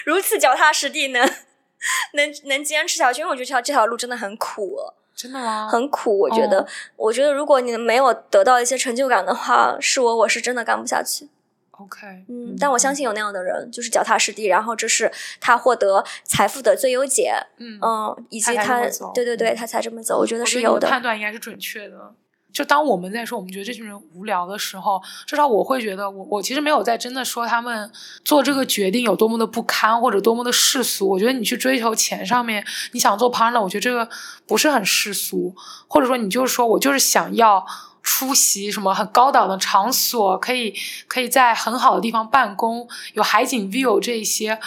[0.04, 1.26] 如此脚踏实地能
[2.12, 4.76] 能能坚持下去，因为我觉得这条这条路真的很苦，
[5.20, 5.68] 真的吗？
[5.70, 6.18] 很苦。
[6.18, 6.66] 我觉得，哦
[6.96, 11.28] 我觉得如果你没有得到一些成就感的话，是我我是真的干不下去。
[11.72, 15.10] OK，嗯，但我相信有那样的人，就是脚踏实地，然后这是
[15.40, 18.80] 他获得财富的最优解，嗯，嗯，以及他他
[19.14, 22.14] 对对对，嗯他才这么走，我觉得是有的判断应该是准确的。
[22.52, 27.90] 就当我们在说我们觉得这群人无聊的时候，至少我会觉得我我其实没有在真的说他们
[28.24, 31.08] 做这个决定有多么的不堪或者多么的世俗。
[31.08, 34.08] 我觉得你去追求钱上面，你想做 partner，我觉得这个
[34.46, 35.54] 不是很世俗，
[35.86, 37.64] 或者说你就是说我就是想要
[38.02, 40.74] 出席什么很高档的场所，可以
[41.06, 44.58] 可以在很好的地方办公，有海景 view 这一些，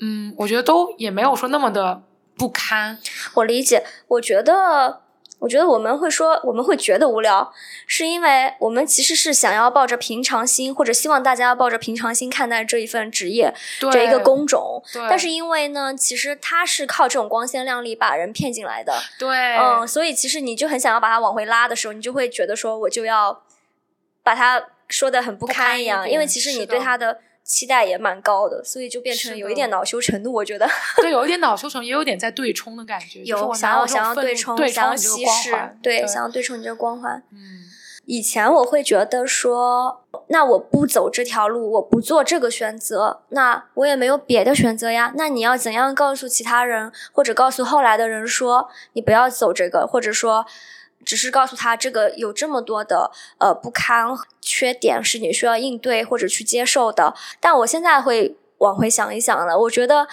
[0.00, 2.02] 嗯，我觉得都也没有说那么的
[2.36, 2.98] 不堪。
[3.34, 5.02] 我理解，我觉得，
[5.38, 7.52] 我觉得我们会说，我们会觉得无聊，
[7.86, 14.82] 是因为我们其实是想要抱着平常心，或者希望大家抱着平常心看待这一份职业，对这一个工种。
[14.92, 23.42] 对但是因为呢，其实它是靠这种光鲜亮丽把人骗进来的，对，嗯，所以其实你就很想要把它往回拉的时候，你就会觉得说，我就要
[24.24, 30.68] 把它说的很不不堪一堪一样，因为其实你对它的期待也蛮高的，所以就变成有一点恼羞成怒，我觉得。
[31.00, 35.50] 对，有一点恼羞成，也有点在对冲的感觉，就是有想要想要对冲，想要稀释
[35.82, 37.22] 对想要对冲你这个光环。
[37.32, 37.64] 嗯，
[38.04, 45.14] 以前我会觉得说，那我不走这条路，我不做这个选择，那我也没有别的选择呀。
[45.16, 50.44] 那你要怎样告诉其他人，或者告诉后来的人说，你不要走这个，或者说，
[51.08, 54.06] 只是告诉他这个有这么多的呃不堪
[54.42, 57.14] 缺点是你需要应对或者去接受的。
[57.40, 60.06] 但我现在会往回想一想了，我觉得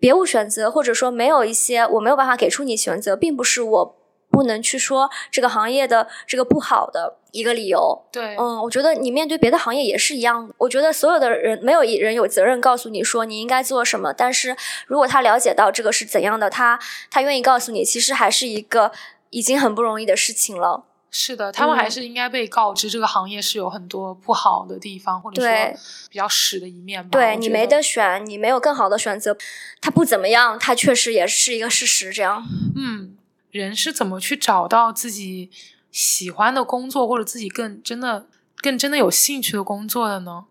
[0.00, 3.96] 别无选择，或者说没有一些我没有办法给出你选择，并不是我
[4.28, 8.02] 不能去说这个行业的这个不好的一个理由。
[8.10, 10.54] 对，嗯，我觉得你面对别的行业也是一样的。
[10.58, 14.56] 我觉得所有的人没有一人有责任告诉你说你应该做什么，但是
[14.88, 18.90] 如果他了解到这个是怎样的，他他愿意告诉你，其实还是一个
[19.30, 20.84] 已经很不容易的事情了。
[21.12, 27.08] 是的，他们还嗯是应该被告知这个行业是有很多不好的地方，或者对说比较屎的一面吧。
[27.10, 29.36] 对你没得得选，你没有更好的选择，
[29.80, 32.12] 他不怎么样，他确实也是一个事实。
[32.12, 33.16] 这样，嗯，
[33.50, 35.50] 人是怎么去找到自己
[35.90, 38.26] 喜欢的工作，或者自己更真的、
[38.58, 40.44] 更真的有兴趣的工作的呢？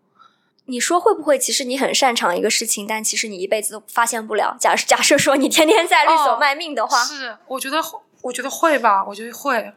[0.66, 1.40] 你说会不会？
[1.40, 4.58] 其实你很擅长一个事情，但其实你一辈子都发现不了。
[4.60, 9.74] 假假设说你天天在律所哦卖命的话，是，我觉得会，我觉得会吧，我觉得会。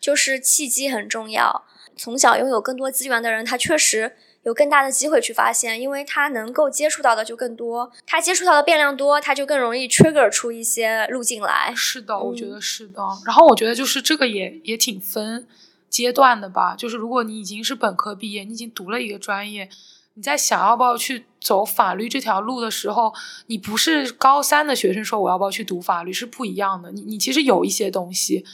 [0.00, 1.64] 就是契机很重要。
[1.96, 11.72] 从小拥有更多资源的人，他确实有更大的机会去发现，因为他能够接触到的就更多，他接触到的变量多，他就更容易 trigger 出一些路径来。
[11.74, 13.02] 是的，我觉得是的。
[13.24, 15.46] 然后我觉得就是这个也也挺分
[15.88, 16.74] 阶段的吧。
[16.76, 19.68] 就是如果你已经是本科毕业，你已经读了一个专业，
[20.14, 23.12] 你在想要不要去走法律这条路的时候，
[23.46, 26.90] 你不是高三的学生说我要不要去读法律是不一样的。
[26.92, 28.44] 你你其实有一些东西，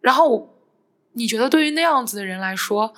[0.00, 0.56] 然后。
[1.14, 2.94] 你觉得对于那样子的人来说，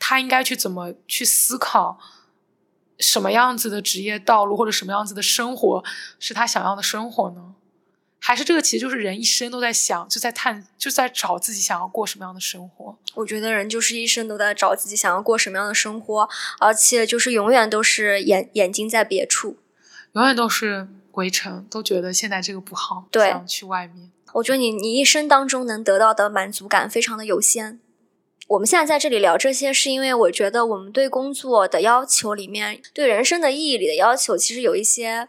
[0.00, 1.96] 他应该去怎么去思考
[2.98, 5.84] 什么样子的职业道路或者什么样子的生活
[6.18, 7.54] 是他想要的生活呢？
[8.18, 12.96] 还是这个其实就是人一生都在想，就在探，就在找自己想要过什么样的生活？
[13.14, 19.58] 我觉得人就是一生都在找自己想要过什么样的生活，而且就是永远都是眼眼睛在别处，
[20.12, 24.10] 永远都是围城，都觉得现在这个不好，对，想去外面。
[24.32, 27.78] 我觉得你你一生当中能得到的满足感非常的有限。
[28.48, 35.28] 我们现在在这里聊这些，是因为我觉得我们对工作的要求里面，对人生的意义里的要求，其实有一些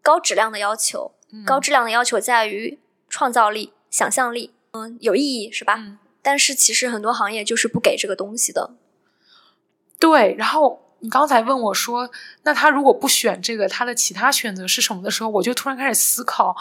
[0.00, 1.12] 高质量的要求。
[1.44, 2.78] 高质量的要求在于
[3.08, 5.98] 创造力、想象力，嗯，有意义是吧？
[6.22, 8.72] 但是其实很多行业就是不给这个东西的。
[9.98, 10.34] 对。
[10.38, 12.10] 然后你刚才问我说，
[12.42, 16.56] 那他如果不选这个，他的其他选择是什么的时候，我就突然开始思考。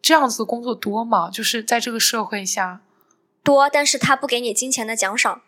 [0.00, 1.28] 这样子的工作多吗？
[1.28, 2.80] 就是在这个社会下，
[3.42, 5.42] 多，但是他不给你金钱的奖赏，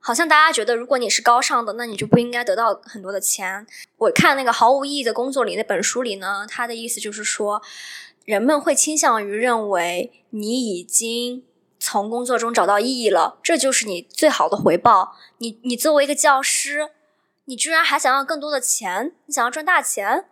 [0.00, 3.66] 好像大家觉得，如果你是高尚的，那你就不应该得到很多的钱。
[3.96, 7.62] 我看那个毫无意义的工作里那本书里呢，他的意思就是说，
[8.24, 11.44] 人们会倾向于认为你已经
[11.78, 15.16] 从工作中找到意义了，这就是你最好的回报。
[15.38, 16.90] 你你作为一个教师，
[17.44, 20.26] 你居然还想要更多的钱，你想要赚大钱。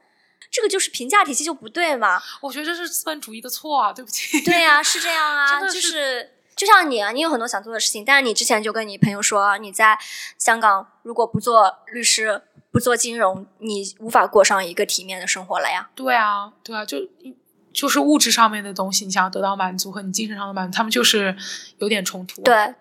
[0.48, 2.22] 这个就是评价体系就不对嘛？
[2.40, 3.92] 我觉得这是资本主义的错啊！
[3.92, 4.40] 对不起。
[4.42, 9.98] 对呀， 是这样啊，就是就像你啊，你有很多想做的事情，但是你之前就跟你朋友说，你在
[10.38, 12.42] 香港如果不做律师、
[12.72, 15.90] 不做金融，你无法过上一个体面的生活了呀。
[15.94, 16.98] 对啊，对啊，就
[17.72, 21.36] 就是物质上面的东西，你想要得到满足和你精神上的满足，他们就是
[21.78, 22.40] 有点冲突。
[22.40, 22.74] 对。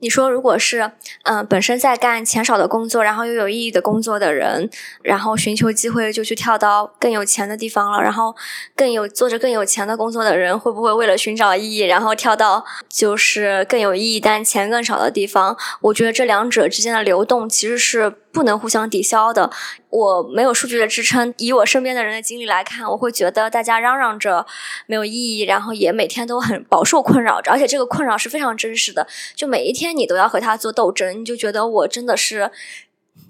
[0.00, 0.92] 你说，如果是
[1.24, 4.68] 嗯，本身在干钱少的工作，然后又有意义的工作的人，
[5.02, 8.34] 然后寻求机会就去跳到更有钱的地方了，然后
[8.74, 15.56] 更有做着更有钱的工作的人，会不会为了寻找意义，然后跳到就是更有意义但钱更少的地方？
[15.80, 18.16] 我觉得这两者之间的流动其实是。
[18.36, 19.50] 不能互相抵消的。
[19.88, 24.44] 我没有数据的支撑，以我身边的人的经历来看，我会觉得大家嚷嚷着
[24.86, 29.06] 没有意义，然后也每天都很饱受困扰着，而且这个困扰是非常真实的。
[29.34, 32.50] 就每一天你都要和他做斗争，你就觉得我真的是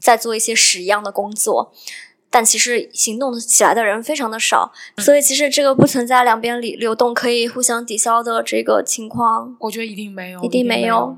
[0.01, 1.73] 在做一些屎一样的工作，
[2.29, 9.57] 但其实行动起来的人非常的少，所以其实这个不存在两边流流动可以互相抵消的这个情况。
[9.61, 11.17] 我觉得一定没有，一定没有。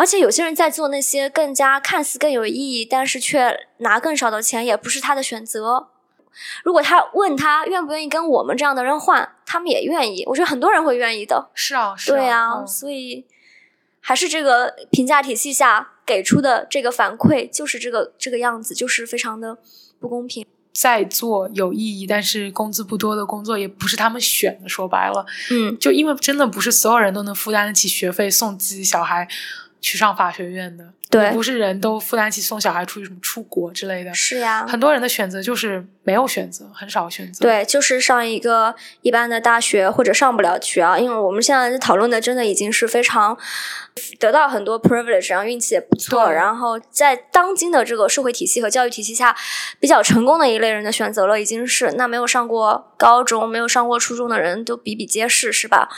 [0.00, 5.88] 而且有些人在做那些更加看似更有意义，但是却拿更少的钱，也不是他的选择。
[6.64, 10.24] 如果他问他愿不愿意跟我们这样的人换，他们也愿意。
[10.24, 11.50] 我觉得很多人会愿意的。
[11.52, 13.26] 是啊，是啊对啊，所以
[14.00, 19.58] 还是这个评价体系下给出的这个反馈就是这个这个样子，就是非常的
[20.00, 20.46] 不公平。
[20.72, 24.66] 在做有意义但是工资不多的工作，也不是他们选的。
[24.66, 29.28] 说白了，嗯，就因为真的不是所有人都能负担得起学费送自己小孩。
[29.80, 34.12] 去上法学院的，对，不是人都负担起送小孩出去什么出国之类的。
[34.12, 37.42] 是呀，很多人的选择就是没有选择，很少选择。
[37.42, 40.98] 对，就是上一个一般的大学或者上不了学啊。
[40.98, 43.36] 因为我们现在讨论的真的已经是非常
[44.18, 49.34] 得到很多 privilege，然后运气也不错，然后在当今的这个社会体系和教育体系下
[49.80, 55.88] 比较成功的一类人的选择了，已经是那没有上过高中、没有上过初中的人都比比皆是，是吧？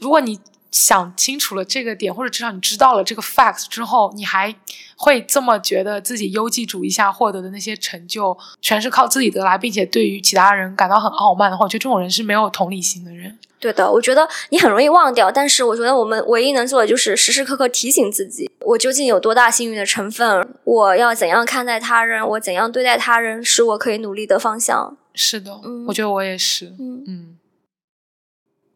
[0.00, 0.38] 如果你。
[0.72, 4.52] 想清楚了这个点，或者至少你知道了这个 facts 之后，你还
[4.96, 13.38] 会这么觉得自己优绩主义下获得的那些成就全是靠自己得来，并且对于其他人感到很傲慢的话，我觉得这种人是没有同理心的人。
[13.60, 20.48] 对的，我觉得你很容易忘掉，但是我觉得我们唯一能做的就是时时刻刻提醒自己：我究竟有多大幸运的成分？
[20.64, 22.26] 我要怎样看待他人？
[22.30, 23.44] 我怎样对待他人？
[23.44, 24.96] 是我可以努力的方向。
[25.14, 26.74] 是的，我觉得我也是。
[26.80, 27.36] 嗯嗯。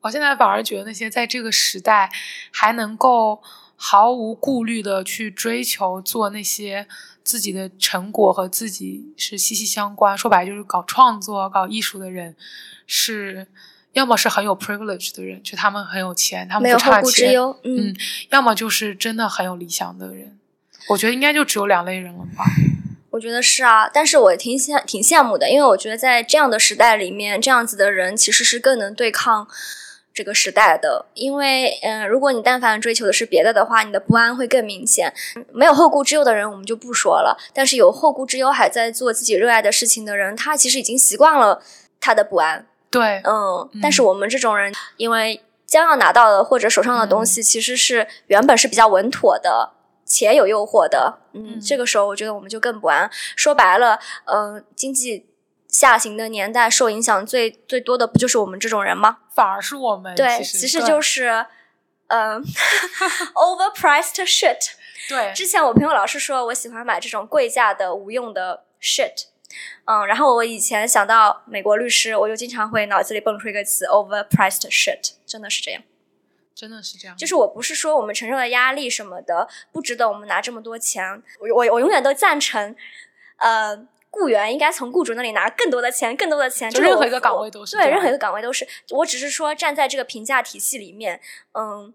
[0.06, 2.10] 我现在反而觉得那些在这个时代
[2.52, 3.42] 还能够
[3.74, 6.86] 毫无顾虑的去追求做那些
[7.24, 12.36] 自己的成果和自己是息息相关，说白就是搞创作、搞艺术的人，
[12.86, 13.48] 是
[13.92, 17.34] 要么是很有 privilege 的人，就他们很有钱，他们不差钱，
[17.64, 17.94] 嗯，
[18.30, 20.38] 要么就是真的很有理想的人。
[20.90, 22.44] 我觉得应该就只有两类人了吧。
[23.10, 29.48] 我觉得是啊，但是我挺羡挺羡慕的，因为我觉得在这样的时代里面，这样子的人其实是更能对抗。
[30.16, 35.12] 这个时代的，因为嗯、呃如果你但凡追求的是别的的话，你的不安会更明显。
[35.52, 41.60] 没有后顾之忧的人，我们就不说了，但是有后顾之忧还在做自己热爱的事情的人，他其实已经习惯了
[42.00, 42.64] 他的不安。
[42.90, 49.72] 对，嗯，但是我们这种人，因为将要拿到的或者手上的东西，其实是原本是比较稳妥的，
[50.06, 51.18] 且有诱惑的。
[51.34, 53.10] 嗯，嗯这个时候我觉得我们就更不安。
[53.36, 55.26] 说白了，嗯、经济
[55.78, 59.18] 下行的年代，受影响最最多的不就是我们这种人吗？
[59.34, 61.44] 反而是我们对，其实就是，
[62.06, 62.42] 嗯、
[63.36, 64.70] overpriced shit。
[65.08, 69.26] 对之前我朋友老是说我喜欢买这种贵价的无用的 shit，
[69.84, 75.82] 嗯，然后我以前想到美国律师，我就经常会脑子里蹦出一个词 overpriced shit，真的是这样。
[76.54, 82.74] 真的是这样，就是我不是说我们承受的压力什么的不值得我们拿这么多钱，我我我永远都赞成，
[83.36, 83.76] 呃，
[84.18, 86.70] 雇员应该从雇主那里拿更多的钱，更多的钱。
[86.70, 88.66] 就任何一个岗位都是对任何一个岗位都是。
[88.90, 91.20] 我只是说站在这个评价体系里面，
[91.52, 91.94] 嗯。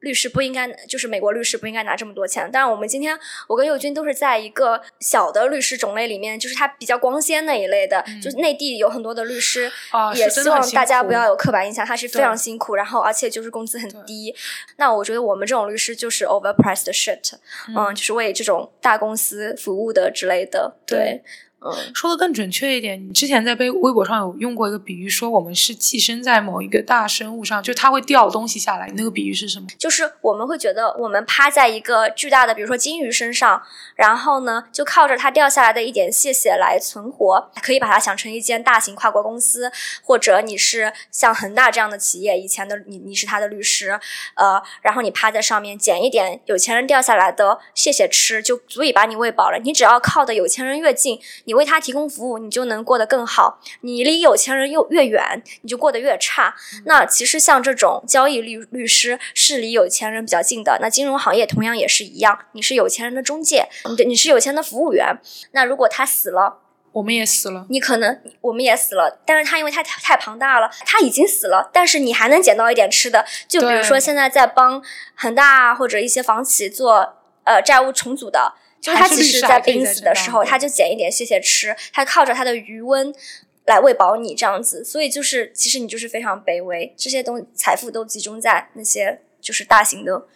[0.00, 2.48] 律师不应该，就是美国律师不应该拿这么多钱。
[2.52, 8.04] 但是，我们今天我跟佑军都是在一个小的律师种类里面，就是他比较光鲜那一类的。
[8.22, 14.34] 就是内地有很多的律师，啊也希望大家不要有刻板印象，他是非常辛苦，然后而且就是工资很低。
[14.76, 17.32] 那我觉得我们这种律师就是 overpriced shit，
[17.76, 20.76] 嗯就是为这种大公司服务的之类的。
[20.86, 21.22] 对，
[21.62, 28.86] 嗯，说的更准确一点，你之前在微微博上有用过一个比喻，说我们是寄生在某一个大生物上，就它会掉东西下来。
[28.86, 29.66] 你那个比喻是什么？
[29.78, 33.62] 就是我们会觉得我们趴在一个巨大的，比如说金鱼身上，
[33.94, 39.70] 然后呢，就靠着它掉下来的一点谢谢来存活，可以把它想成一间大型跨国公司，
[40.02, 44.00] 或者你是像恒大这样的企业，以前的你你是他的律师，
[44.34, 49.58] 呃，然后你趴在上面捡一点有钱人掉下来的谢谢吃，就足以把你喂饱了。
[49.62, 51.20] 你只要靠的有钱人越近，
[51.50, 56.54] 你为他提供服务，你就能过得更好；你离有钱人又越远，你就过得越差。
[56.84, 65.18] 那其实像这种交易律律师是离有钱人比较近的，那金融行业同样也是一样，你是有钱人的中介，你的你是有钱的服务员。
[65.50, 66.58] 那如果他死了，
[66.92, 67.66] 我们也死了。
[67.68, 73.26] 你可能我们也死了，但是他因为他太太庞大了，他已经死了，但是你还能捡到一点吃的。
[73.48, 74.80] 就比如说现在在帮
[75.16, 83.14] 恒大啊或者一些房企做呃债务重组的，就是他其实在濒死的时候，中他就捡一点谢谢吃，他靠着他的余温。
[83.66, 90.26] 来喂饱你这样子，所以就是其实你就是非常卑微，这些东财富都集中在那些就是大型的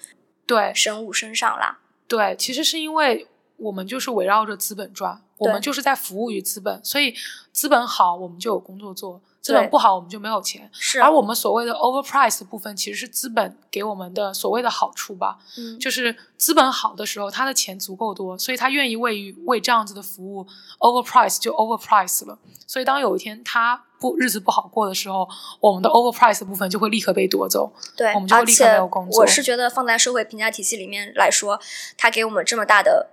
[0.46, 1.80] 对生物身上啦。
[2.06, 3.26] 对，其实是因为
[3.56, 7.12] 我们就是围绕着资本转，我们就是在服务于资本，所以
[7.50, 10.70] 资本好，我们就有工作做；资本不好，我们就没有钱。
[10.72, 15.36] 是而我们所谓的 overprice 的部分，其实是资本给我们的所谓的好处吧。
[15.58, 20.46] 嗯，就是资本好的时候，他的钱足够多，所以他愿意为于为这样子的服务
[20.78, 22.38] overprice 就 overprice 了。
[22.66, 25.28] 所以当有一天他不日子不好过的时候，
[25.60, 27.70] 我们的 overprice 的部分就会立刻被夺走。
[27.94, 31.60] 对，我们就会立刻没有工作我是觉得放在社会评价体系里面来说，
[31.98, 33.10] 他给我们这么大的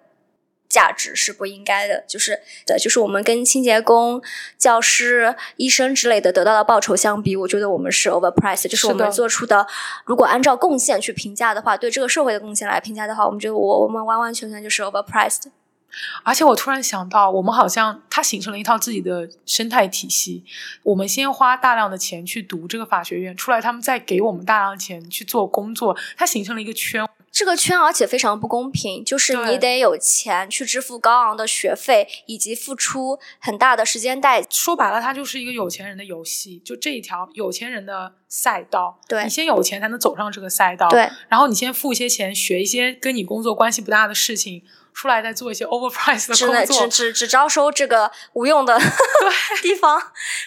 [0.71, 2.03] 价值是不应该的。
[2.07, 4.21] 就是对，就是我们跟清洁工、
[4.57, 8.67] 教师、医生之类的得到的报酬相比，我觉得我们是 overpriced。
[8.67, 9.67] 就是我们做出的，
[10.05, 15.51] 如果按照贡献去评价的话，对这个社会的贡献来评价的话，我们觉得我我们完完全全就是 overpriced。
[16.23, 20.45] 而且我突然想到，我们好像它形成了一套自己的生态体系。
[20.83, 27.05] 我们先花大量的钱去读这个法学院，出来他们再给我们大量的钱去做工作，它形成了一个圈。
[27.31, 38.99] 这个圈而且非常不公平，就是你得有钱去支付高昂的学费，以及付出很大的时间代说白了，它就是一个有钱人的游戏，就这一条有钱人的赛道。
[39.07, 40.89] 对你先有钱才能走上这个赛道。
[40.89, 44.61] 对，然后你先付一些钱，学一些跟你工作关系不大的事情，
[44.93, 46.87] 出来再做一些 overprice 只能只的工作。
[46.87, 48.77] 只只只招收这个无用的
[49.63, 50.01] 地方，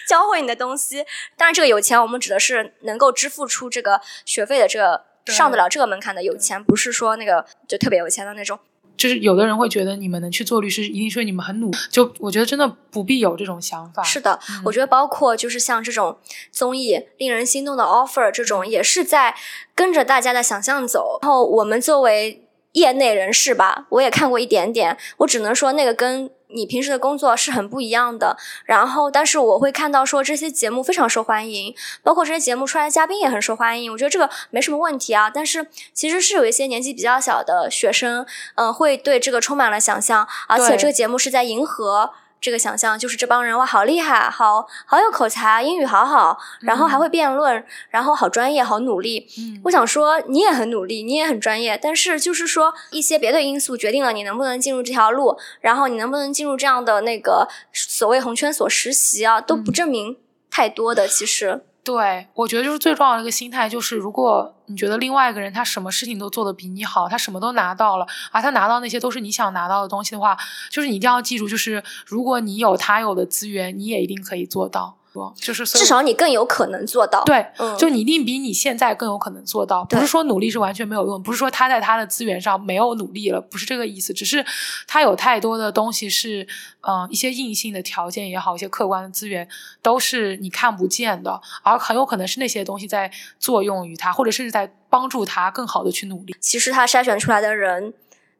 [0.07, 1.03] 教会你的东西。
[1.35, 8.59] 当然，这个有钱，我们指的是能够支付出这个学费的这个对上得了这个门槛的有钱，不是说那个就特别有钱的那种。
[8.97, 11.69] 就是有的人会觉得你们能去做律师，一定是你们很努。
[11.89, 14.01] 就我觉得真的不必有这种想法。
[14.01, 16.17] 是的，嗯我觉得包括就是像这种
[16.49, 19.35] 综艺令人心动的 offer 这种，也是在
[19.75, 21.19] 跟着大家的想象走。
[21.21, 28.37] 然后我们作为业内人士吧，我也看过一点点，我只能说那个跟你平时的工作是很不一样的。
[28.65, 33.91] 然后，但是我会看到说这些节目非常受欢迎，包括这些节目出来的嘉宾也很受欢迎。
[33.91, 35.29] 我觉得这个没什么问题啊。
[35.29, 38.25] 但是其实是有一些年纪比较小的学生，
[38.55, 42.11] 嗯、会对这个充满了想象，而且这个节目是在迎合。
[42.45, 49.27] 这个想象就是这帮人哇，好厉害，好好有口才，英语好好，然后还会辩论，然后好专业，好努力。
[49.39, 60.17] 嗯，我想说，你也很努力，你也很专业，但是就是说一些别的因素决定了你能不能进入这条路，然后你能不能进入这样的那个所谓红圈所实习啊，都不嗯证明
[60.51, 61.07] 太多的。
[61.07, 70.35] 其实，对，我觉得就是最重要的一个心态，就是如果你觉得另外一个人他什么事情都做得比你好，他什么都拿到了，而他拿到那些都是你想拿到的东西的话，
[70.71, 74.97] 就是你一定要记住，就是如果你有他有的资源，你也一定可以做到。
[75.35, 77.45] 就是至少你更有可能做到，对，
[77.77, 79.83] 就你一定比你现在更有可能做到。
[79.85, 84.13] 不是说努力是完全没有用，不是说他在他的资源上没有努力了，不是这个意思。
[84.13, 84.45] 只是
[84.87, 86.47] 他有太多的东西是，
[86.81, 89.47] 嗯，一些硬性的条件也好，一些客观的资源
[89.81, 96.35] 都是你看不见的，而很有可能是那些东西在作用于他，或者甚至在帮助他更好的去努力。
[96.39, 97.93] 其实他筛选出来的人。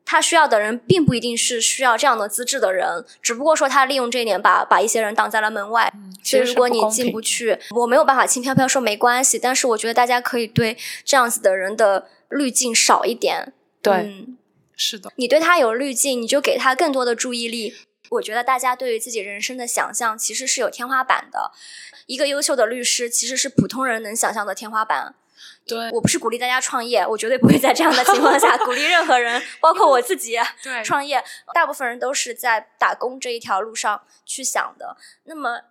[0.05, 5.91] 他需要的人并不一定是需要这样的资质的人，只不过说他利用这一点把把一些人挡在了门外。
[6.23, 9.39] 所以如果你进不去，我没有办法轻飘飘说没关系。
[9.39, 13.53] 但是我觉得大家可以对这样子的人的滤镜少一点。
[13.81, 14.25] 对，
[14.75, 15.11] 是的。
[15.15, 17.75] 你对他有滤镜，你就给他更多的注意力。
[18.09, 21.51] 我觉得大家对于自己人生的想象其实是有天花板的。
[22.05, 25.15] 一个优秀的律师其实是普通人能想象的天花板。
[25.67, 30.37] 对，我不是鼓励大家创业，我绝对不会在这样的情况下鼓励任何人，包括我自己
[30.83, 31.23] 创业。
[31.53, 34.95] 大部分人都是在打工这一条路上去想的。
[35.23, 35.61] 那么，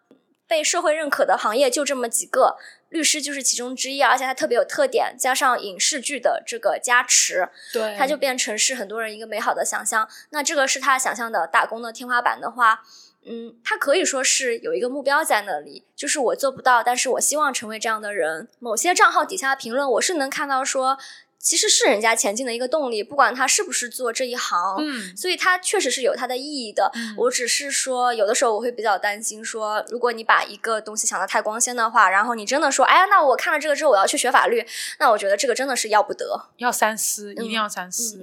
[0.46, 2.56] 被社会认可的行业就这么几个，
[2.88, 10.08] 律师就是其中之一，而且它特别有特点，加上影视剧的这个加持，对，它就变成是很多人一个美好的想象。
[10.30, 12.82] 那这个是他想象的打工的天花板的话。
[13.27, 18.49] 嗯，他可以说是有一个目标在那里，就是我做不到，但是我希望成为这样的人。
[18.59, 20.99] 某些账号底下的评论，我是能看到说，
[21.39, 26.91] 其实是人家前进的一个动力，不管他是不是做这一行，嗯，所以他确实是有它的意义的。
[27.16, 34.66] 我只是说，有的时候我会比较担心，说如果你把一个东西想的太光鲜的话，然后你真的说，哎呀，那我看了这个之后我要去学法律，
[34.99, 38.20] 那我觉得这个真的是要不得，要三思，一定要三思。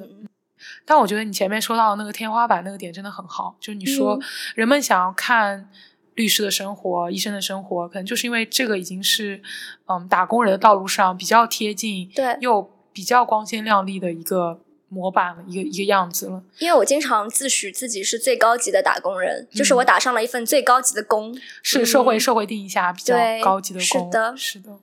[0.86, 4.20] 但我觉得你前面说到的那个天花板那个点真的很好，就是你说
[4.56, 5.70] 人们想要看
[6.16, 9.42] 律师的生活、医生的生活，可能就是因为这个已经是
[9.86, 14.60] 嗯打工人的道路上比较贴近，对，又比较光鲜亮丽的一个
[14.90, 16.44] 模板了，一个一个样子了。
[16.60, 24.80] 因为我经常自诩自己是最高级的打工人，就是我打上了一份最高级的工，是社会社会定义下比较高级的工，是的，是的。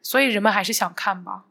[0.00, 1.42] 所以人们还是想看吧。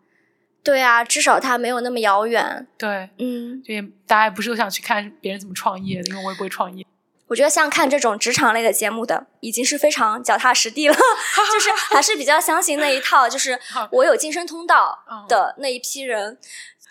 [0.65, 2.67] 对啊，至少它没有那么遥远。
[2.77, 6.09] 对，嗯，对，大家不是都想去看别人怎么创业的？
[6.09, 6.83] 因为我也不会创业。
[7.27, 10.93] 我觉得像看这种职场类的节目的，已经是非常脚踏实地了，
[11.53, 13.59] 就是还是比较相信那一套，就是
[13.91, 16.37] 我有晋升通道的那一批人。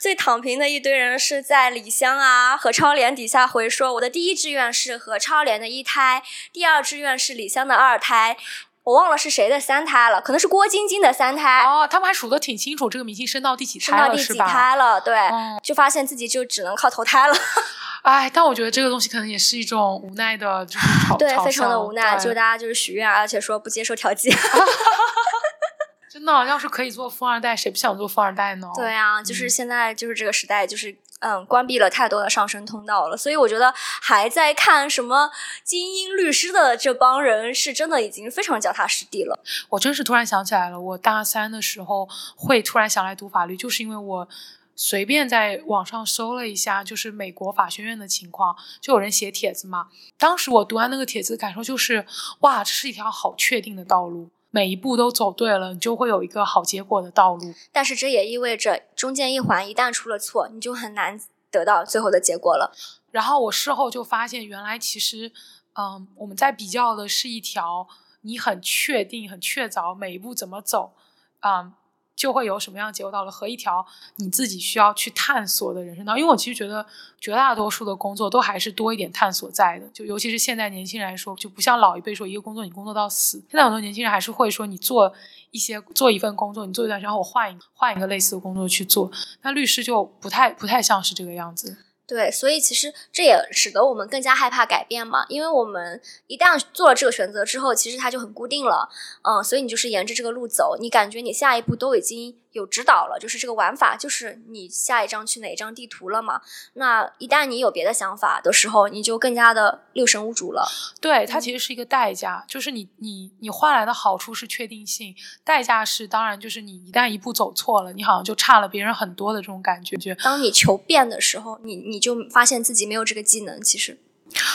[0.01, 6.23] 最躺平的一堆人是在李湘啊何超莲底下回说，我的第一志愿是何超莲的一胎，
[6.53, 8.37] 第二志愿是李湘的二胎。
[8.85, 11.65] 我忘了是谁的三胎了，可能是郭晶晶的三胎。
[11.65, 14.37] 哦，他们还数得挺清楚，这个明星生到第几胎了，是吧？
[14.37, 15.19] 生到第几胎了，对，
[15.63, 17.35] 就发现自己就只能靠投胎了。
[18.03, 20.87] 哎，但我觉得这个东西可能也是一种无奈的，就是
[21.19, 24.31] 对，非常的无奈，就大家就是许愿，而且说不接受调剂。
[26.13, 28.69] 真的，要是可以做富二代，谁不想做富二代呢？
[28.77, 30.95] 对啊，就是现在就是这个时代，就是
[31.25, 33.17] 嗯，关闭了太多的上升通道了。
[33.17, 35.31] 所以我觉得还在看什么
[35.65, 39.43] 精英律师的这帮人，是真的已经非常脚踏实地了。
[39.71, 42.07] 我真是突然想起来了，我大三的时候
[42.37, 44.29] 会突然想来读法律，就是因为我
[44.77, 49.89] 随便在网上搜了一下，就是美国法学院的情况，就有人写帖子嘛。
[50.19, 52.05] 当时我读完那个帖子，感受就是，
[52.41, 54.29] 哇，这是一条好确定的道路。
[54.55, 57.53] 每一步都走对了，你就会有一个好结果的道路。
[57.73, 61.19] 但是这也意味着中间一环一旦出了错，你就很难
[61.51, 62.73] 得到最后的结果了。
[63.11, 65.33] 然后我事后就发现，原来其实，
[65.73, 67.89] 嗯，我们在比较的是一条
[68.21, 70.93] 你很确定、很确凿每一步怎么走，
[71.41, 71.73] 嗯。
[72.17, 73.85] 就会有什么样的结果到了和一条
[74.17, 76.85] 你自己需要去探索的人生道，因为我其实觉得
[77.21, 85.13] 绝大多数的工作都还是多一点探索在的，就尤其是现在年轻人来说，就不像老一辈说一个工作你工作到死，现在很多年轻人还是会说你做
[85.51, 89.11] 一些做一份工作，你做一段时间后我换一换一个类似的工作去做，
[89.43, 91.77] 那律师就不太不太像是这个样子。
[92.07, 98.89] 对，所以其实这也使得我们更加害怕改变嘛，因为我们一旦做了这个选择之后，其实它就很固定了，
[99.23, 102.37] 嗯，所以你就是沿着这个路走，你感觉你下一步都已经。
[102.55, 106.41] 有指导了，就是这个玩法，就是你下一张去哪一张地图了嘛？
[106.75, 110.65] 那一旦你有别的想法的时候，你就更加的六神无主了。
[111.01, 120.15] 对，它其实是一个代价，就是你你你换来的好处是确定性，代价是当然就是你一旦一步走错了，你好像就差了别人很多的这种感觉。
[120.23, 123.99] 当你求变的时候，你你就发现自己没有这个技能，其实。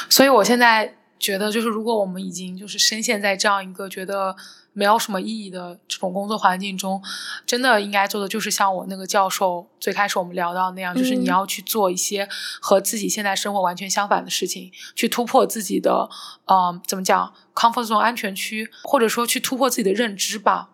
[0.10, 4.36] 所以我现在觉得，就是如果我们已经就是深陷在这样一个觉得。
[4.74, 7.02] 没有什么意义的这种工作环境中，
[7.46, 12.28] 真的应该做的就是像我那个教授最开始我们聊到那样，就是你要去做一些
[12.62, 16.10] 和自己现在生活完全相反的事情，去突破自己的，
[16.46, 20.70] 嗯，怎么讲，comfort zone 安全区，或者说去突破自己的认知吧。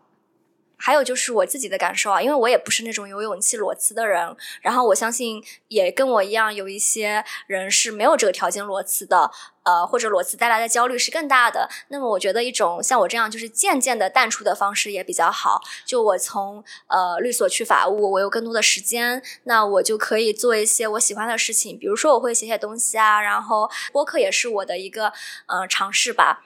[0.78, 9.32] 还有就是我自己的感受啊，因为我也不是那种有勇气裸辞的人，然后我相信也跟我一样，有一些人是没有这个条件裸辞的，
[9.64, 11.70] 呃，或者裸辞带来的焦虑是更大的。
[11.88, 15.62] 那么我觉得一种像我这样就是渐渐的淡出的方式也比较好。
[15.86, 25.14] 就我从呃律所去法务，我有更多的时间，那我就可以做一些我喜欢的事情，比如说我会写写东西啊，然后播客也是我的一个
[25.48, 26.44] 呃尝试吧。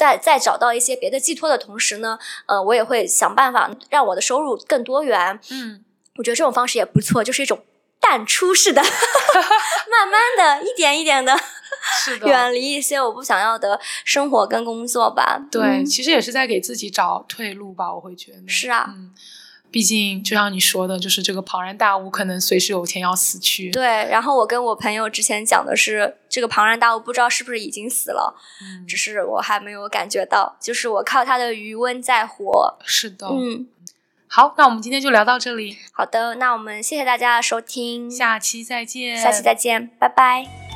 [0.00, 5.38] 在在找到一些别的寄托的同时呢，呃，我也会想办法让我的收入更多元。
[5.50, 5.84] 嗯，
[6.16, 7.62] 我觉得这种方式也不错，就是一种
[8.00, 8.80] 淡出式的，
[9.92, 11.38] 慢慢的一点一点的
[12.02, 15.38] 是的，远离一些我不想要的生活跟工作吧。
[15.50, 15.84] 对，嗯。
[15.84, 18.48] 其实也是在给自己找退路吧，我会觉得。
[18.48, 18.86] 是啊。
[18.96, 19.12] 嗯，
[19.70, 23.70] 毕竟就像你说的，就是这个庞然大物可能随时有一天要死去。
[23.70, 32.78] 对，然后我跟我朋友之前讲的是，这个庞然大物不知道是不是已经死了，嗯，只是我还没有感觉到，就是我靠它的余温在活。
[32.84, 33.28] 是的。
[33.28, 33.68] 嗯，
[34.26, 39.16] 好，那我们今天就聊到这里，好的，那我们谢谢大家的收听，下期再见。
[39.16, 40.69] 下期再见，拜拜。